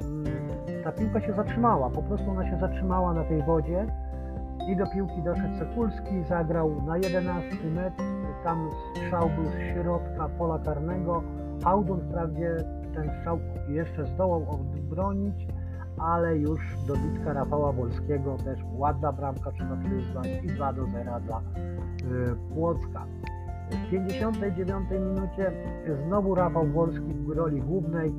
mm, 0.00 0.26
ta 0.84 0.92
piłka 0.92 1.20
się 1.20 1.32
zatrzymała, 1.32 1.90
po 1.90 2.02
prostu 2.02 2.30
ona 2.30 2.50
się 2.50 2.58
zatrzymała 2.60 3.14
na 3.14 3.24
tej 3.24 3.42
wodzie 3.42 3.86
i 4.68 4.76
do 4.76 4.86
piłki 4.86 5.22
doszedł 5.22 5.58
Sekulski, 5.58 6.22
zagrał 6.28 6.82
na 6.86 6.96
11 6.96 7.56
metr, 7.74 8.02
tam 8.44 8.70
strzał 8.90 9.30
był 9.30 9.44
z 9.44 9.74
środka 9.74 10.28
pola 10.38 10.58
karnego, 10.58 11.22
Haudun 11.64 12.00
wprawdzie 12.00 12.56
ten 12.94 13.10
strzał 13.18 13.38
jeszcze 13.68 14.06
zdołał 14.06 14.46
odbronić, 14.50 15.46
ale 15.98 16.38
już 16.38 16.60
dobitka 16.86 17.32
Rafała 17.32 17.72
Wolskiego 17.72 18.36
też 18.44 18.60
ładna 18.72 19.12
bramka 19.12 19.52
trzeba 19.52 19.76
przyznać 19.76 20.26
i 20.44 20.46
2 20.46 20.72
do 20.72 20.86
0 20.86 21.20
dla 21.20 21.38
y, 21.38 22.36
Płocka. 22.54 23.06
W 23.70 23.90
59 23.90 24.90
minucie 24.90 25.52
znowu 26.06 26.34
Rafał 26.34 26.66
Wolski 26.66 27.14
w 27.26 27.30
roli 27.30 27.60
głównej 27.60 28.12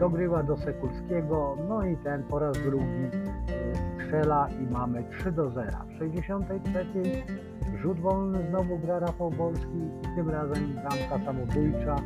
dogrywa 0.00 0.42
do 0.42 0.56
Sekulskiego, 0.56 1.56
no 1.68 1.86
i 1.86 1.96
ten 1.96 2.22
po 2.22 2.38
raz 2.38 2.58
drugi 2.62 3.08
strzela 3.94 4.48
i 4.62 4.72
mamy 4.72 5.04
3 5.18 5.32
do 5.32 5.50
0. 5.50 5.70
W 5.88 5.98
63 5.98 6.86
rzut 7.82 8.00
wolny 8.00 8.46
znowu 8.48 8.78
gra 8.78 8.98
Rafał 8.98 9.30
Wolski 9.30 9.78
i 10.02 10.16
tym 10.16 10.30
razem 10.30 10.72
bramka 10.72 11.24
samobójcza 11.24 11.96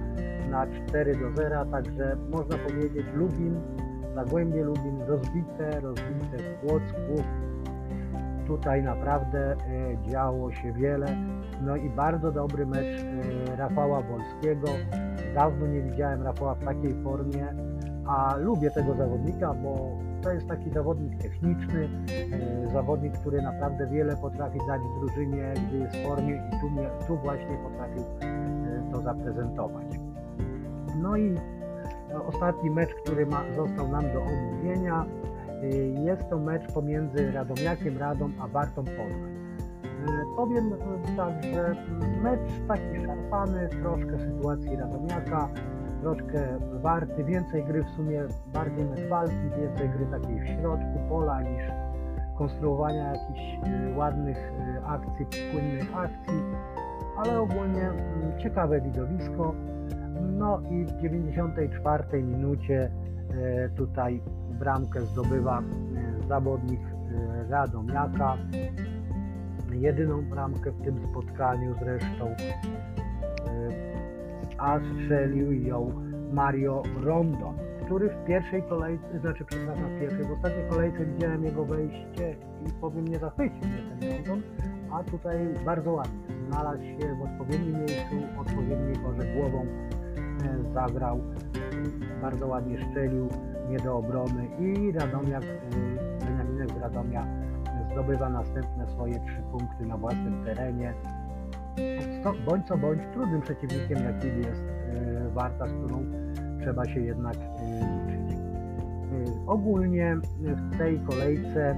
na 0.51 0.67
4 0.89 1.17
do 1.17 1.43
0, 1.43 1.65
także 1.65 2.17
można 2.31 2.59
powiedzieć 2.59 3.07
Lubin, 3.15 3.61
Zagłębie 4.19 4.65
Lubin 4.65 5.03
rozbite, 5.07 5.81
rozbite 5.81 6.39
w 6.39 6.61
Płocku. 6.61 7.25
Tutaj 8.47 8.83
naprawdę 8.83 9.53
e, 9.53 9.57
działo 10.11 10.53
się 10.53 10.73
wiele. 10.73 11.17
No 11.63 11.77
i 11.77 11.91
bardzo 11.91 12.33
dobry 12.33 12.67
mecz 12.67 13.01
e, 13.53 13.57
Rafała 13.57 14.03
Wolskiego. 14.03 14.69
Dawno 15.35 15.67
nie 15.67 15.83
widziałem 15.83 16.23
Rafała 16.23 16.55
w 16.55 16.65
takiej 16.65 17.03
formie, 17.03 17.55
a 18.07 18.37
lubię 18.37 18.71
tego 18.71 18.95
zawodnika, 18.95 19.55
bo 19.55 19.99
to 20.23 20.33
jest 20.33 20.47
taki 20.47 20.71
zawodnik 20.71 21.23
techniczny, 21.23 21.89
e, 22.67 22.73
zawodnik, 22.73 23.19
który 23.19 23.43
naprawdę 23.43 23.87
wiele 23.87 24.17
potrafi 24.17 24.59
dać 24.69 24.81
drużynie, 25.01 25.55
gdy 25.69 25.79
jest 25.79 25.97
w 25.97 26.05
formie 26.07 26.35
i 26.35 26.61
tu, 26.61 27.07
tu 27.07 27.17
właśnie 27.17 27.59
potrafił 27.65 28.05
to 28.93 29.01
zaprezentować. 29.01 29.87
No 31.03 31.17
i 31.17 31.35
ostatni 32.27 32.71
mecz, 32.71 32.95
który 32.95 33.27
ma, 33.27 33.43
został 33.57 33.89
nam 33.89 34.13
do 34.13 34.23
omówienia, 34.23 35.05
y, 35.63 35.95
jest 36.05 36.29
to 36.31 36.39
mecz 36.39 36.73
pomiędzy 36.73 37.33
Radomiakiem 37.33 37.99
Radom 37.99 38.33
a 38.41 38.49
Wartą 38.49 38.85
Poznań. 38.85 39.39
Y, 39.85 40.37
powiem 40.37 40.73
y, 40.73 41.17
tak, 41.17 41.45
że 41.45 41.77
mecz 42.23 42.69
taki 42.69 43.07
szarpany, 43.07 43.69
troszkę 43.69 44.19
sytuacji 44.19 44.77
Radomiaka, 44.77 45.49
troszkę 46.01 46.59
warty, 46.83 47.25
więcej 47.25 47.65
gry 47.65 47.85
w 47.85 47.89
sumie, 47.89 48.25
bardziej 48.53 48.85
mecz 48.85 49.09
walki, 49.09 49.51
więcej 49.61 49.89
gry 49.89 50.07
takiej 50.07 50.41
w 50.41 50.47
środku 50.47 50.99
pola 51.09 51.43
niż 51.43 51.63
konstruowania 52.39 53.13
jakichś 53.13 53.59
ładnych 53.97 54.53
akcji, 54.87 55.27
płynnych 55.53 55.97
akcji, 55.97 56.43
ale 57.17 57.41
ogólnie 57.41 57.83
mm, 57.83 58.39
ciekawe 58.39 58.81
widowisko. 58.81 59.55
No 60.21 60.61
i 60.71 60.85
w 60.85 60.97
94 60.97 62.23
minucie 62.23 62.91
e, 63.31 63.69
tutaj 63.69 64.21
bramkę 64.59 65.01
zdobywa 65.01 65.61
e, 65.61 66.29
zawodnik 66.29 66.81
e, 66.81 67.49
Radomiaka. 67.51 68.37
Jedyną 69.73 70.23
bramkę 70.23 70.71
w 70.71 70.85
tym 70.85 70.99
spotkaniu 71.11 71.75
zresztą, 71.81 72.35
a 74.59 74.81
strzelił 74.81 75.53
ją 75.53 75.93
Mario 76.33 76.83
Rondon, 77.03 77.55
który 77.85 78.09
w 78.09 78.25
pierwszej 78.25 78.63
kolejce, 78.63 79.21
znaczy 79.21 79.45
przepraszam, 79.45 79.97
w 79.97 80.01
pierwszej, 80.01 80.25
w 80.25 80.33
ostatniej 80.33 80.69
kolejce 80.71 81.07
widziałem 81.07 81.45
jego 81.45 81.65
wejście 81.65 82.37
i 82.67 82.73
powiem 82.81 83.09
nie 83.09 83.19
zachwycił 83.19 83.59
mnie 83.59 83.83
ten 84.01 84.17
Rondon, 84.17 84.43
a 84.93 85.05
tutaj 85.05 85.39
bardzo 85.65 85.93
ładnie 85.93 86.19
znalazł 86.49 86.83
się 86.83 87.17
w 87.19 87.23
odpowiednim 87.23 87.77
miejscu, 87.77 88.41
odpowiedniej 88.41 88.97
porze 88.97 89.35
głową 89.35 89.67
zagrał, 90.75 91.21
bardzo 92.23 92.47
ładnie 92.47 92.79
szczelił, 92.79 93.29
nie 93.71 93.79
do 93.79 93.97
obrony 93.97 94.47
i 94.59 94.93
Radomiak, 94.93 95.43
y, 95.43 96.25
Beniaminek 96.25 96.71
z 96.73 96.77
Radomia 96.77 97.27
zdobywa 97.93 98.29
następne 98.29 98.87
swoje 98.87 99.15
trzy 99.15 99.43
punkty 99.53 99.87
na 99.87 99.97
własnym 99.97 100.45
terenie. 100.45 100.95
Bądź 102.47 102.67
co 102.67 102.79
bądź 102.79 103.01
trudnym 103.13 103.41
przeciwnikiem, 103.41 103.99
jakim 104.05 104.43
jest 104.43 104.63
y, 104.63 105.31
Warta, 105.35 105.67
z 105.67 105.73
którą 105.73 106.05
trzeba 106.61 106.85
się 106.85 107.01
jednak 107.01 107.35
liczyć. 107.35 108.39
Ogólnie 109.47 110.17
w 110.41 110.79
tej 110.79 111.01
kolejce 111.01 111.75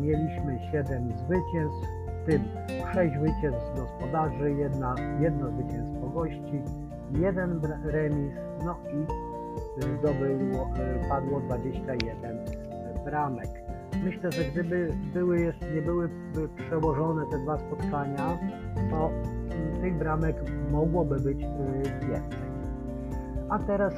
mieliśmy 0.00 0.58
7 0.72 1.12
zwycięstw, 1.18 1.88
w 2.22 2.26
tym 2.26 2.42
6 2.94 3.14
zwycięstw 3.14 3.76
gospodarzy, 3.76 4.52
jedna, 4.52 4.94
jedno 5.20 5.50
zwycięstwo 5.50 6.08
gości, 6.08 6.62
jeden 7.12 7.60
remis, 7.84 8.34
no 8.64 8.76
i 8.92 9.06
zdobyło, 9.98 10.66
y, 10.66 11.08
padło 11.08 11.40
21 11.40 12.38
bramek. 13.04 13.48
Myślę, 14.04 14.32
że 14.32 14.44
gdyby 14.44 14.88
były 15.14 15.40
jeszcze, 15.40 15.70
nie 15.74 15.82
były 15.82 16.10
przełożone 16.56 17.22
te 17.30 17.38
dwa 17.38 17.58
spotkania, 17.58 18.38
to 18.90 19.10
tych 19.80 19.98
bramek 19.98 20.36
mogłoby 20.70 21.16
być 21.16 21.42
y, 21.42 22.06
więcej. 22.06 22.50
A 23.48 23.58
teraz 23.58 23.94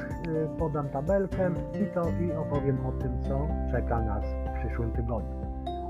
podam 0.59 0.89
tabelkę 0.89 1.51
i 1.83 1.95
to 1.95 2.03
i 2.21 2.33
opowiem 2.33 2.87
o 2.87 2.93
tym, 2.93 3.23
co 3.23 3.49
czeka 3.71 4.01
nas 4.01 4.25
w 4.25 4.59
przyszłym 4.59 4.93
tygodniu. 4.93 5.43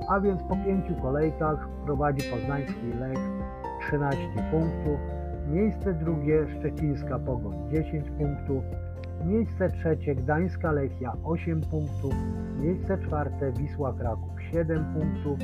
A 0.08 0.20
więc 0.20 0.42
po 0.42 0.56
pięciu 0.56 0.94
kolejkach 1.02 1.68
prowadzi 1.84 2.30
poznański 2.30 2.86
Lech 3.00 3.18
13 3.80 4.28
punktów, 4.50 5.00
Miejsce 5.52 5.94
drugie 5.94 6.46
Szczecińska 6.58 7.18
Pogoń 7.18 7.70
10 7.70 8.10
punktów. 8.10 8.64
Miejsce 9.24 9.68
trzecie 9.70 10.14
Gdańska 10.14 10.72
Lechia 10.72 11.16
8 11.24 11.60
punktów. 11.60 12.14
Miejsce 12.60 12.98
czwarte 12.98 13.52
Wisła 13.52 13.92
Kraków 13.92 14.42
7 14.52 14.84
punktów. 14.94 15.38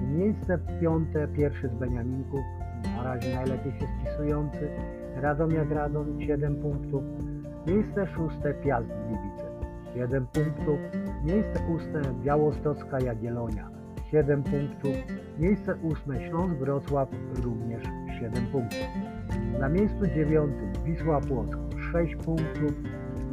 Miejsce 0.00 0.58
piąte 0.80 1.28
pierwszy 1.28 1.68
z 1.68 1.74
Beniaminków, 1.74 2.40
na 2.96 3.02
razie 3.02 3.34
najlepiej 3.34 3.72
się 3.72 3.86
spisujący, 4.00 4.68
Radomiak 5.16 5.70
Radom 5.70 6.20
7 6.20 6.56
punktów. 6.56 7.02
Miejsce 7.66 8.06
szóste 8.06 8.54
Piast 8.54 8.86
Gliwice 8.86 9.50
7 9.94 10.26
punktów. 10.26 10.78
Miejsce 11.24 11.60
ósme 11.74 12.02
Białostocka 12.24 13.00
Jagielonia 13.00 13.70
7 14.10 14.42
punktów. 14.42 14.92
Miejsce 15.38 15.74
ósme 15.82 16.28
Śląsk 16.28 16.54
Wrocław 16.54 17.08
również 17.44 17.82
7 18.20 18.46
punktów. 18.52 19.07
Na 19.60 19.68
miejscu 19.68 20.06
dziewiątym 20.06 20.72
Wisła 20.84 21.20
Płock 21.20 21.58
6 21.92 22.16
punktów. 22.16 22.72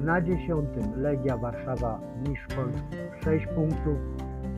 Na 0.04 0.22
dziesiątym 0.22 1.02
Legia 1.02 1.38
Warszawa 1.38 2.00
Niż 2.28 2.48
Polski 2.56 2.98
6 3.24 3.48
punktów. 3.48 3.98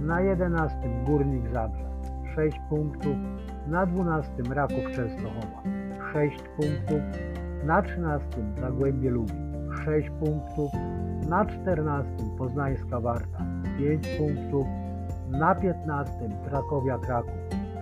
Na 0.01 0.21
jedenastym 0.21 1.05
Górnik 1.05 1.49
Zabrze 1.53 1.89
6 2.35 2.57
punktów. 2.69 3.15
Na 3.67 3.85
dwunastym 3.85 4.53
Raków 4.53 4.91
Częstochowa 4.95 5.63
6 6.13 6.37
punktów. 6.57 7.01
Na 7.63 7.81
trzynastym 7.81 8.55
Zagłębie 8.61 9.09
Lubin 9.09 9.71
6 9.85 10.09
punktów. 10.09 10.71
Na 11.29 11.45
czternastym 11.45 12.37
Poznańska 12.37 12.99
Warta 12.99 13.45
5 13.77 14.07
punktów. 14.17 14.67
Na 15.29 15.55
piętnastym 15.55 16.31
Krakowia 16.49 16.97
Kraków 16.97 17.37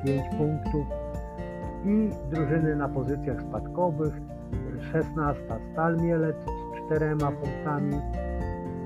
5 0.05 0.21
punktów 0.37 1.04
i 1.85 2.09
drużyny 2.31 2.75
na 2.75 2.89
pozycjach 2.89 3.41
spadkowych. 3.41 4.13
16 4.91 5.41
Stal 5.71 5.97
Mielec 5.97 6.35
z 6.35 6.85
czterema 6.85 7.31
punktami 7.31 8.01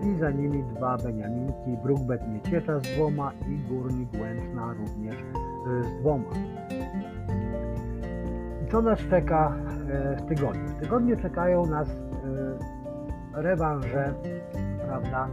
i 0.03 0.19
za 0.19 0.31
nimi 0.31 0.63
dwa 0.63 0.97
Beniaminki, 0.97 1.77
Brookbet 1.83 2.21
Mieciecza 2.27 2.79
z 2.79 2.81
dwoma 2.81 3.31
i 3.49 3.57
Górnik 3.69 4.09
Łęczna 4.21 4.73
również 4.73 5.15
e, 5.15 5.83
z 5.83 5.99
dwoma. 5.99 6.29
Co 8.71 8.81
nas 8.81 8.99
czeka 9.09 9.55
e, 9.89 10.15
w 10.15 10.25
tygodniu? 10.25 10.67
W 10.67 10.81
tygodniu 10.81 11.17
czekają 11.17 11.65
nas 11.65 11.89
e, 11.89 13.41
rewanże, 13.41 14.13
prawda, 14.85 15.27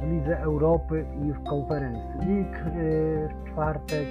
w 0.00 0.10
Lidze 0.10 0.40
Europy 0.40 1.06
i 1.22 1.32
w 1.32 1.42
konferencji. 1.42 2.20
Lig 2.26 2.64
w 2.74 3.50
czwartek 3.50 4.06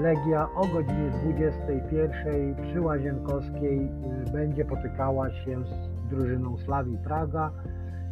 Legia 0.00 0.48
o 0.54 0.66
godzinie 0.66 1.10
21 1.22 2.54
przy 2.54 2.80
Łazienkowskiej 2.80 3.78
y, 3.78 4.32
będzie 4.32 4.64
potykała 4.64 5.30
się 5.30 5.64
z 5.64 6.08
drużyną 6.10 6.58
Slawii 6.58 6.98
Praga. 7.04 7.50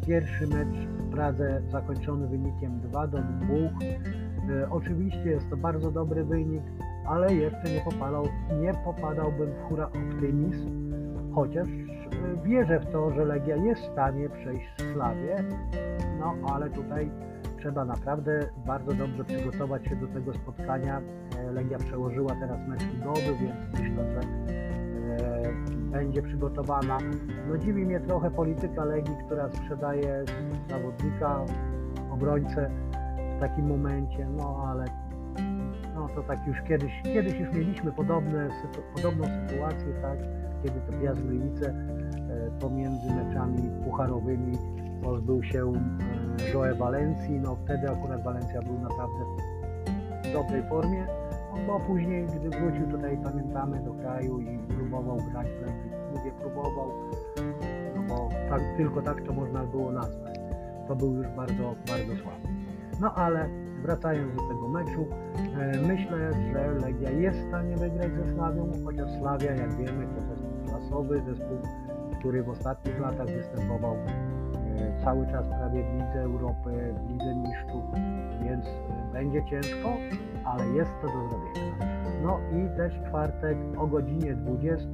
Pierwszy 0.07 0.47
mecz 0.47 0.87
w 0.87 1.11
Pradze 1.11 1.61
zakończony 1.71 2.27
wynikiem 2.27 2.79
2 2.79 3.07
do 3.07 3.17
2. 3.17 3.25
Y, 3.55 4.69
oczywiście 4.69 5.29
jest 5.29 5.49
to 5.49 5.57
bardzo 5.57 5.91
dobry 5.91 6.23
wynik, 6.23 6.63
ale 7.07 7.33
jeszcze 7.33 7.73
nie, 7.73 7.81
popadał, 7.81 8.25
nie 8.61 8.73
popadałbym 8.73 9.49
w 9.53 9.61
hura 9.69 9.85
optymizm, 9.85 10.93
chociaż 11.35 11.67
y, 11.67 11.83
wierzę 12.43 12.79
w 12.79 12.91
to, 12.91 13.11
że 13.11 13.25
Legia 13.25 13.55
jest 13.55 13.81
w 13.81 13.91
stanie 13.91 14.29
przejść 14.29 14.93
Slawię, 14.93 15.35
no 16.19 16.35
ale 16.53 16.69
tutaj 16.69 17.11
trzeba 17.59 17.85
naprawdę 17.85 18.49
bardzo 18.65 18.93
dobrze 18.93 19.23
przygotować 19.23 19.85
się 19.85 19.95
do 19.95 20.07
tego 20.07 20.33
spotkania. 20.33 21.01
E, 21.37 21.51
Legia 21.51 21.77
przełożyła 21.77 22.35
teraz 22.35 22.67
mecz 22.67 22.93
ligowy, 22.93 23.37
więc 23.41 23.55
myślę, 23.73 24.05
że 24.13 24.19
e, 24.19 25.53
będzie 25.91 26.21
przygotowana. 26.21 26.97
No 27.49 27.57
dziwi 27.57 27.85
mnie 27.85 27.99
trochę 27.99 28.31
polityka 28.31 28.85
Legii, 28.85 29.15
która 29.25 29.49
sprzedaje 29.49 30.23
zawodnika, 30.69 31.45
obrońcę 32.11 32.69
w 33.37 33.39
takim 33.39 33.67
momencie, 33.67 34.27
no 34.37 34.65
ale 34.67 34.85
no 35.95 36.07
to 36.15 36.23
tak 36.23 36.47
już 36.47 36.61
kiedyś, 36.61 37.01
kiedyś 37.03 37.39
już 37.39 37.51
mieliśmy 37.53 37.91
podobne, 37.91 38.49
podobną 38.95 39.23
sytuację, 39.23 39.93
tak, 40.01 40.17
kiedy 40.63 40.79
to 40.79 40.93
Piast 41.01 41.21
Gliwice 41.21 41.69
e, 41.69 42.59
pomiędzy 42.59 43.13
meczami 43.13 43.69
pucharowymi 43.85 44.57
pozbył 45.03 45.43
się 45.43 45.73
e, 46.39 46.51
Joe 46.53 46.75
Valencji, 46.75 47.39
no 47.39 47.55
wtedy 47.55 47.89
akurat 47.89 48.23
Valencja 48.23 48.61
był 48.61 48.79
naprawdę 48.79 49.25
w 50.23 50.33
dobrej 50.33 50.63
formie, 50.69 51.07
bo 51.67 51.79
później, 51.79 52.27
gdy 52.27 52.49
wrócił 52.49 52.87
tutaj, 52.87 53.17
pamiętamy, 53.23 53.79
do 53.83 53.93
kraju 53.93 54.39
i 54.39 54.57
próbował 54.57 55.17
grać 55.31 55.47
w 55.47 55.89
mówię 56.17 56.31
próbował, 56.31 56.91
no 57.95 58.01
bo 58.07 58.29
tak, 58.49 58.61
tylko 58.77 59.01
tak 59.01 59.21
to 59.21 59.33
można 59.33 59.63
było 59.63 59.91
nazwać. 59.91 60.39
To 60.87 60.95
był 60.95 61.13
już 61.13 61.27
bardzo, 61.27 61.75
bardzo 61.87 62.15
słaby. 62.23 62.47
No 63.01 63.13
ale 63.15 63.49
wracając 63.81 64.35
do 64.35 64.41
tego 64.41 64.67
meczu, 64.67 65.07
e, 65.59 65.81
myślę, 65.87 66.31
że 66.53 66.71
Legia 66.71 67.11
jest 67.11 67.39
w 67.39 67.47
stanie 67.47 67.75
wygrać 67.75 68.11
ze 68.13 68.33
Slawią, 68.33 68.71
chociaż 68.85 69.11
Sławia, 69.19 69.51
jak 69.51 69.73
wiemy, 69.73 70.07
to 70.15 70.21
zespół 70.21 70.49
klasowy, 70.67 71.21
zespół, 71.27 71.57
który 72.19 72.43
w 72.43 72.49
ostatnich 72.49 72.99
latach 72.99 73.27
występował 73.27 73.95
cały 75.03 75.27
czas 75.27 75.47
prawie 75.47 75.83
w 75.83 75.93
Lidze 75.93 76.21
Europy, 76.21 76.93
w 76.93 77.11
Lidze 77.11 77.35
Mistrzów, 77.35 77.83
więc 78.43 78.65
e, 78.65 79.13
będzie 79.13 79.45
ciężko, 79.45 79.89
ale 80.45 80.67
jest 80.67 80.91
to 81.01 81.07
do 81.07 81.29
zrobienia. 81.29 81.99
No 82.23 82.39
i 82.39 82.77
też 82.77 82.93
czwartek 83.09 83.57
o 83.77 83.87
godzinie 83.87 84.35
20 84.35 84.89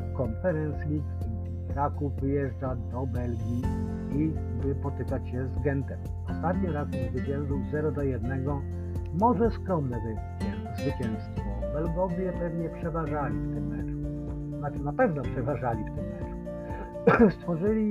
w 0.00 0.20
Conference 0.20 0.78
League 0.78 2.10
wyjeżdża 2.20 2.76
do 2.76 3.06
Belgii 3.06 3.62
i 4.12 4.32
by 4.62 4.74
potykać 4.74 5.28
się 5.28 5.46
z 5.46 5.58
Gentem. 5.58 5.98
Ostatnio 6.30 6.72
Raków 6.72 7.00
zwyciężył 7.10 7.58
0 7.70 7.92
do 7.92 8.02
1. 8.02 8.46
Może 9.20 9.50
skromne 9.50 10.00
zwycięstwo. 10.74 11.42
Belgowie 11.72 12.32
pewnie 12.32 12.68
przeważali 12.68 13.38
w 13.38 13.54
tym 13.54 13.68
meczu. 13.68 14.58
Znaczy 14.58 14.78
na 14.78 14.92
pewno 14.92 15.22
przeważali 15.22 15.84
w 15.84 15.86
tym 15.86 16.04
meczu. 16.04 17.30
Stworzyli 17.40 17.88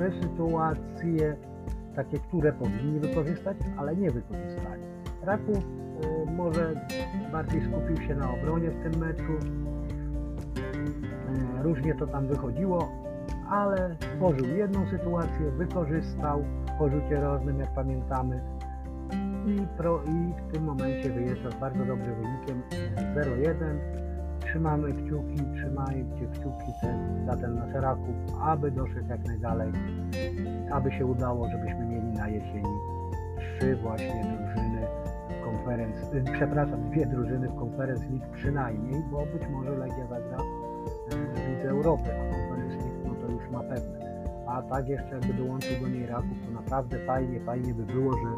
trzy 0.00 0.22
sytuacje, 0.22 1.36
takie, 1.96 2.18
które 2.18 2.52
powinni 2.52 3.00
wykorzystać, 3.00 3.56
ale 3.76 3.96
nie 3.96 4.10
wykorzystali. 4.10 4.82
Raków 5.22 5.58
y, 5.58 6.30
może 6.30 6.74
bardziej 7.32 7.62
skupił 7.62 7.96
się 7.96 8.14
na 8.14 8.30
obronie 8.30 8.70
w 8.70 8.82
tym 8.82 9.00
meczu. 9.00 9.32
Y, 11.58 11.62
różnie 11.62 11.94
to 11.94 12.06
tam 12.06 12.26
wychodziło, 12.26 12.88
ale 13.50 13.96
stworzył 14.00 14.46
jedną 14.46 14.86
sytuację, 14.86 15.50
wykorzystał 15.50 16.44
po 16.78 16.88
rzucie 16.88 17.20
rożnym, 17.20 17.60
jak 17.60 17.74
pamiętamy, 17.74 18.40
i, 19.46 19.66
pro, 19.76 20.02
i 20.02 20.34
w 20.48 20.52
tym 20.52 20.64
momencie 20.64 21.10
wyjeżdża 21.10 21.50
z 21.50 21.54
bardzo 21.54 21.84
dobrym 21.84 22.14
wynikiem 22.14 22.62
0-1. 23.14 23.99
Trzymamy 24.50 24.92
kciuki, 24.92 25.36
trzymajcie 25.54 26.26
kciuki 26.32 26.72
ten, 26.80 27.26
za 27.26 27.36
ten 27.36 27.54
nasz 27.54 27.72
Raków, 27.74 28.14
aby 28.40 28.70
doszedł 28.70 29.08
jak 29.08 29.24
najdalej, 29.24 29.72
aby 30.70 30.92
się 30.92 31.06
udało, 31.06 31.48
żebyśmy 31.48 31.86
mieli 31.86 32.06
na 32.06 32.28
jesieni 32.28 32.78
trzy 33.36 33.76
właśnie 33.76 34.24
drużyny 34.24 34.86
w 35.28 35.44
konferencji, 35.44 36.18
y, 36.18 36.24
przepraszam, 36.32 36.90
dwie 36.90 37.06
drużyny 37.06 37.48
w 37.48 37.54
konferencji 37.54 38.08
League 38.10 38.34
przynajmniej, 38.34 39.02
bo 39.10 39.18
być 39.18 39.48
może 39.50 39.70
Legia 39.70 40.06
zagra 40.06 40.38
y, 40.38 41.34
w 41.34 41.48
Lidze 41.48 41.68
Europy, 41.68 42.10
a 42.12 42.34
konferencji 42.34 42.78
League 42.78 43.08
no 43.08 43.14
to 43.14 43.32
już 43.32 43.50
na 43.50 43.60
pewno. 43.60 43.98
A 44.46 44.62
tak 44.62 44.88
jeszcze 44.88 45.14
jakby 45.14 45.34
dołączył 45.34 45.80
do 45.80 45.88
niej 45.88 46.06
Raków, 46.06 46.38
to 46.46 46.52
naprawdę 46.52 47.06
fajnie, 47.06 47.40
fajnie 47.40 47.74
by 47.74 47.82
było, 47.86 48.12
że 48.12 48.28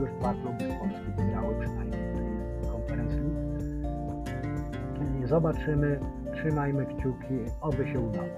już 0.00 0.10
dwa 0.18 0.34
kluby 0.34 0.64
z 0.64 0.78
Polski 0.78 1.10
wygrały 1.16 1.54
przynajmniej 1.60 2.14
tej 2.14 2.70
konferencji 2.70 3.20
League. 3.20 3.51
Zobaczymy, 5.32 6.00
trzymajmy 6.34 6.86
kciuki, 6.86 7.38
oby 7.60 7.88
się 7.92 8.00
udało. 8.00 8.28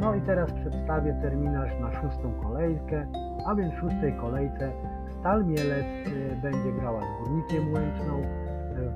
No 0.00 0.14
i 0.14 0.20
teraz 0.20 0.52
przedstawię 0.52 1.18
terminarz 1.22 1.80
na 1.80 1.92
szóstą 1.92 2.32
kolejkę, 2.42 3.06
a 3.46 3.54
więc 3.54 3.74
w 3.74 3.78
szóstej 3.78 4.14
kolejce 4.20 4.72
Stal 5.20 5.44
Mielec 5.44 5.86
y, 6.06 6.36
będzie 6.42 6.72
grała 6.80 7.00
z 7.00 7.18
Górnikiem 7.18 7.72
Łęczną, 7.72 8.22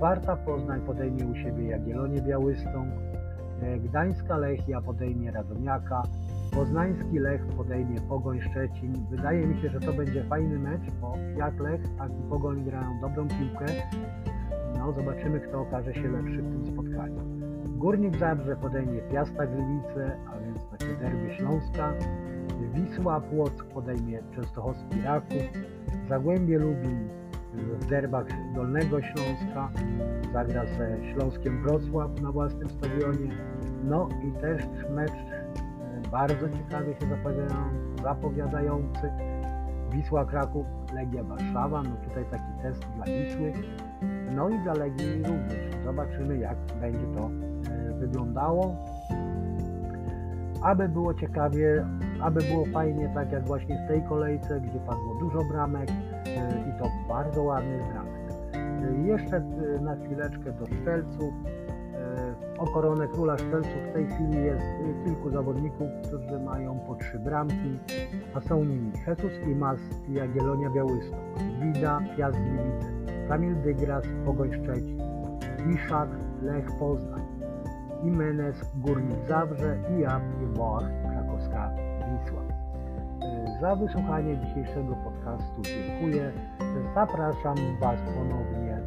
Warta 0.01 0.37
Poznań 0.37 0.81
podejmie 0.81 1.27
u 1.27 1.35
siebie 1.35 1.65
Jagiellonię 1.65 2.23
Białystok, 2.23 2.87
Gdańska 3.85 4.37
Lechia 4.37 4.81
podejmie 4.81 5.31
Radomiaka, 5.31 6.03
Poznański 6.53 7.19
Lech 7.19 7.47
podejmie 7.47 8.01
Pogoń 8.01 8.41
Szczecin. 8.41 9.07
Wydaje 9.11 9.47
mi 9.47 9.63
się, 9.63 9.69
że 9.69 9.81
to 9.81 9.93
będzie 9.93 10.25
fajny 10.25 10.59
mecz, 10.59 10.91
bo 11.01 11.15
jak 11.37 11.61
Lech, 11.61 11.83
tak 11.99 12.11
i 12.11 12.31
Pogoń 12.31 12.65
grają 12.65 13.01
dobrą 13.01 13.29
piłkę. 13.29 13.67
No, 14.79 14.93
zobaczymy, 14.93 15.41
kto 15.41 15.61
okaże 15.61 15.95
się 15.95 16.09
lepszy 16.09 16.43
w 16.43 16.53
tym 16.53 16.67
spotkaniu. 16.67 17.34
Górnik 17.85 18.17
Zabrze 18.17 18.57
podejmie 18.57 19.01
Piasta 19.01 19.47
Gliwice, 19.47 20.17
a 20.27 20.39
więc 20.39 20.67
takie 20.71 20.95
derby 20.95 21.35
Śląska. 21.35 21.93
Wisła 22.75 23.21
Płock 23.21 23.65
podejmie 23.65 24.23
Częstochowski 24.35 25.03
Raków. 25.03 25.43
Zagłębie 26.09 26.59
Lubin 26.59 27.09
w 27.55 27.87
derbach 27.87 28.27
Dolnego 28.55 29.03
Śląska 29.03 29.71
zagra 30.33 30.67
ze 30.67 31.13
Śląskiem 31.13 31.63
Wrocław 31.63 32.21
na 32.23 32.33
własnym 32.33 32.71
stadionie. 32.71 33.31
No 33.85 34.09
i 34.29 34.41
też 34.41 34.63
mecz 34.91 35.13
e, 35.13 35.53
bardzo 36.11 36.49
ciekawie 36.49 36.95
się 36.95 37.07
zapowiadający. 38.03 39.11
Wisła 39.93 40.25
Kraków, 40.25 40.67
Legia 40.95 41.25
Warszawa, 41.25 41.83
no 41.83 41.97
tutaj 42.09 42.25
taki 42.31 42.63
test 42.63 42.87
dla 42.97 43.05
Wisły, 43.05 43.53
no 44.31 44.49
i 44.49 44.59
dla 44.59 44.75
Legii 44.75 45.23
również. 45.23 45.85
Zobaczymy 45.85 46.39
jak 46.39 46.57
będzie 46.81 47.07
to 47.15 47.54
wyglądało. 48.07 48.77
Aby 50.63 50.89
było 50.89 51.15
ciekawie, 51.15 51.87
aby 52.21 52.41
było 52.41 52.65
fajnie, 52.67 53.11
tak 53.15 53.33
jak 53.33 53.47
właśnie 53.47 53.79
w 53.85 53.89
tej 53.89 54.03
kolejce, 54.03 54.61
gdzie 54.61 54.79
padło 54.79 55.15
dużo 55.21 55.39
bramek 55.53 55.89
e, 55.91 55.93
i 56.69 56.79
to 56.79 56.89
bardzo 57.09 57.43
ładnych 57.43 57.83
bramek. 57.93 58.15
Jeszcze 59.05 59.41
na 59.81 59.97
chwileczkę 59.97 60.53
do 60.53 60.67
strzelców. 60.67 61.35
O 62.59 62.67
koronę 62.67 63.09
króla 63.09 63.39
strzelców 63.39 63.83
w 63.91 63.93
tej 63.93 64.07
chwili 64.07 64.45
jest 64.45 64.67
kilku 65.05 65.31
zawodników, 65.31 65.89
którzy 66.09 66.39
mają 66.39 66.79
po 66.79 66.95
trzy 66.95 67.19
bramki, 67.19 67.79
a 68.35 68.41
są 68.41 68.65
nimi 68.65 68.93
Jesus 69.07 69.33
Imas 69.49 69.79
i 70.09 70.13
Jagiellonia 70.13 70.71
Białystok, 70.71 71.21
Wida, 71.63 72.01
Piast 72.17 72.39
Gliwice, 72.39 72.89
Kamil 73.29 73.63
Dygras, 73.63 74.05
Pogoń 74.25 74.51
Szczecin, 74.53 74.99
Iszak, 75.75 76.09
Lech 76.43 76.79
Poznań, 76.79 77.24
Imenes, 78.05 78.71
Górnik 78.75 79.29
Zabrze 79.29 79.79
i 79.99 80.01
i 80.43 80.47
Boach, 80.57 80.91
Krakowska 81.03 81.71
Wisła. 82.11 82.43
Za 83.61 83.77
wysłuchanie 83.77 84.39
dzisiejszego 84.39 84.95
podcastu 85.05 85.63
dziękuję. 85.63 86.33
Zapraszam 86.95 87.57
Was 87.81 87.99
ponownie 88.01 88.79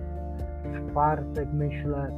w 0.63 0.91
czwartek, 0.91 1.49
myślę, 1.53 2.11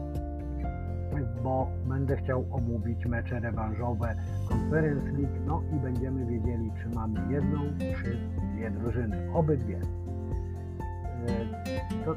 bo 1.44 1.68
będę 1.86 2.18
chciał 2.18 2.46
omówić 2.52 3.06
mecze 3.06 3.40
rewanżowe 3.40 4.16
Conference 4.50 5.12
League, 5.12 5.40
no 5.46 5.62
i 5.76 5.80
będziemy 5.80 6.26
wiedzieli, 6.26 6.72
czy 6.84 6.90
mamy 6.96 7.34
jedną, 7.34 7.60
czy 7.78 8.18
dwie 8.54 8.72
drużyny, 8.72 9.34
obydwie. 9.34 9.80
E, 11.28 12.06
to 12.06 12.16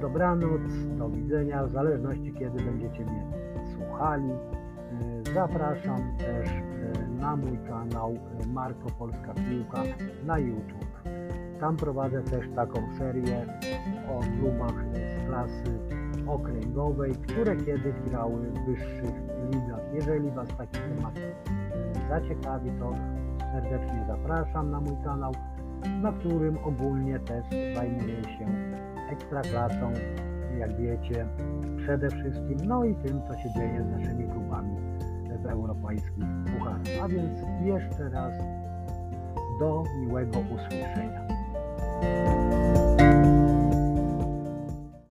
dobranoc, 0.00 0.60
do 0.98 1.08
widzenia, 1.08 1.66
w 1.66 1.72
zależności 1.72 2.34
kiedy 2.38 2.62
będziecie 2.62 3.04
mnie 3.04 3.26
słuchali. 3.74 4.30
E, 4.30 5.34
zapraszam 5.34 6.16
też 6.18 6.48
e, 6.48 7.08
na 7.20 7.36
mój 7.36 7.58
kanał 7.68 8.18
Marko 8.52 8.90
Polska 8.98 9.34
Piłka 9.34 9.82
na 10.26 10.38
YouTube. 10.38 11.02
Tam 11.60 11.76
prowadzę 11.76 12.22
też 12.22 12.48
taką 12.54 12.80
serię 12.98 13.46
o 14.08 14.20
klubach 14.20 14.84
z 14.94 15.26
klasy 15.28 15.78
okręgowej, 16.26 17.12
które 17.12 17.56
kiedyś 17.56 17.94
grały 18.10 18.50
w 18.50 18.66
wyższych 18.66 19.14
ligach. 19.52 19.94
Jeżeli 19.94 20.30
Was 20.30 20.48
taki 20.48 20.78
temat 20.78 21.18
e, 21.18 22.08
zaciekawi, 22.08 22.70
to 22.78 22.94
serdecznie 23.52 24.04
zapraszam 24.06 24.70
na 24.70 24.80
mój 24.80 24.96
kanał, 25.04 25.32
na 26.02 26.12
którym 26.12 26.58
ogólnie 26.64 27.18
też 27.18 27.44
zajmuję 27.74 28.24
się 28.24 28.46
ekstraklasą, 29.12 29.92
jak 30.58 30.76
wiecie, 30.76 31.26
przede 31.76 32.10
wszystkim, 32.10 32.56
no 32.64 32.84
i 32.84 32.94
tym, 32.94 33.22
co 33.28 33.36
się 33.38 33.50
dzieje 33.56 33.84
z 33.84 33.90
naszymi 33.90 34.28
klubami 34.28 34.76
w 35.42 35.46
europejskich 35.46 36.24
pucharach. 36.46 36.80
A 37.02 37.08
więc 37.08 37.40
jeszcze 37.64 38.08
raz 38.08 38.32
do 39.60 39.84
miłego 40.00 40.38
usłyszenia. 40.38 41.26